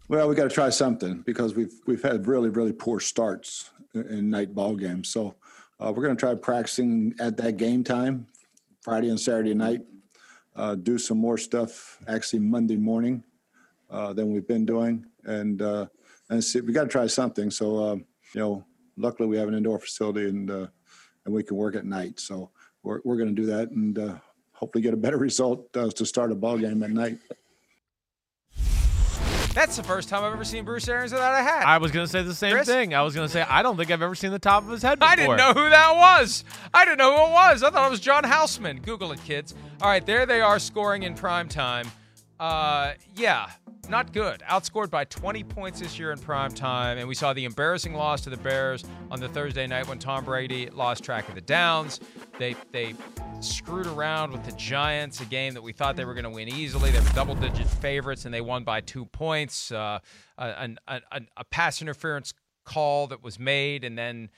[0.08, 4.30] Well, we got to try something because we've we've had really really poor starts in
[4.30, 5.08] night ball games.
[5.08, 5.34] So
[5.80, 8.26] uh, we're going to try practicing at that game time,
[8.82, 9.82] Friday and Saturday night.
[10.54, 13.22] Uh, do some more stuff actually Monday morning
[13.90, 15.86] uh, than we've been doing, and uh,
[16.30, 17.50] and see, we got to try something.
[17.50, 18.64] So uh, you know,
[18.96, 20.66] luckily we have an indoor facility and uh,
[21.24, 22.20] and we can work at night.
[22.20, 22.50] So
[22.82, 24.14] we're we're going to do that and uh,
[24.52, 27.18] hopefully get a better result uh, to start a ball game at night.
[29.56, 31.66] That's the first time I've ever seen Bruce Arians without a hat.
[31.66, 32.68] I was going to say the same Chris?
[32.68, 32.92] thing.
[32.92, 34.82] I was going to say I don't think I've ever seen the top of his
[34.82, 35.12] head before.
[35.12, 36.44] I didn't know who that was.
[36.74, 37.62] I didn't know who it was.
[37.62, 38.80] I thought it was John Houseman.
[38.80, 39.54] Google it, kids.
[39.80, 41.90] All right, there they are scoring in prime time.
[42.38, 43.48] Uh, yeah,
[43.88, 44.42] not good.
[44.48, 48.20] Outscored by 20 points this year in prime time, and we saw the embarrassing loss
[48.22, 52.00] to the Bears on the Thursday night when Tom Brady lost track of the downs.
[52.38, 52.94] They they
[53.40, 56.48] screwed around with the Giants, a game that we thought they were going to win
[56.48, 56.90] easily.
[56.90, 59.70] They were double-digit favorites, and they won by two points.
[59.70, 60.00] Uh,
[60.38, 64.30] a, pass interference call that was made and then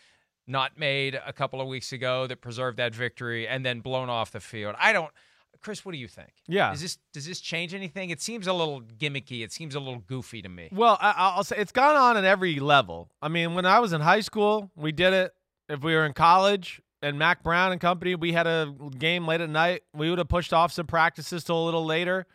[0.46, 4.32] not made a couple of weeks ago that preserved that victory, and then blown off
[4.32, 4.74] the field.
[4.78, 5.12] I don't.
[5.60, 6.30] Chris, what do you think?
[6.46, 8.10] Yeah, does this does this change anything?
[8.10, 9.42] It seems a little gimmicky.
[9.42, 10.68] It seems a little goofy to me.
[10.72, 13.10] Well, I, will say it's gone on at every level.
[13.20, 15.32] I mean, when I was in high school, we did it.
[15.68, 19.40] If we were in college and Mack Brown and company, we had a game late
[19.40, 19.82] at night.
[19.94, 22.26] We would have pushed off some practices till a little later.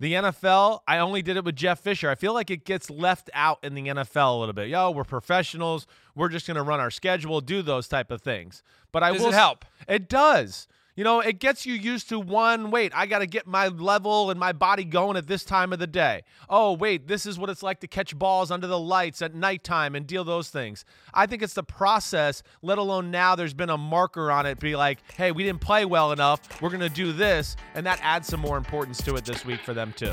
[0.00, 2.08] The NFL, I only did it with Jeff Fisher.
[2.08, 4.68] I feel like it gets left out in the NFL a little bit.
[4.68, 5.86] Yo, we're professionals.
[6.14, 8.62] We're just going to run our schedule, do those type of things.
[8.92, 9.66] But I does will it help.
[9.86, 10.66] It does.
[11.00, 14.30] You know, it gets you used to one, wait, I got to get my level
[14.30, 16.24] and my body going at this time of the day.
[16.46, 19.94] Oh, wait, this is what it's like to catch balls under the lights at nighttime
[19.94, 20.84] and deal those things.
[21.14, 24.76] I think it's the process, let alone now there's been a marker on it, be
[24.76, 26.60] like, hey, we didn't play well enough.
[26.60, 27.56] We're going to do this.
[27.74, 30.12] And that adds some more importance to it this week for them, too.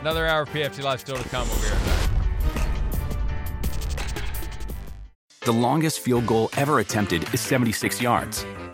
[0.00, 1.46] Another hour of PFT Live still to come.
[1.46, 2.10] We'll be right back.
[5.42, 8.46] The longest field goal ever attempted is 76 yards.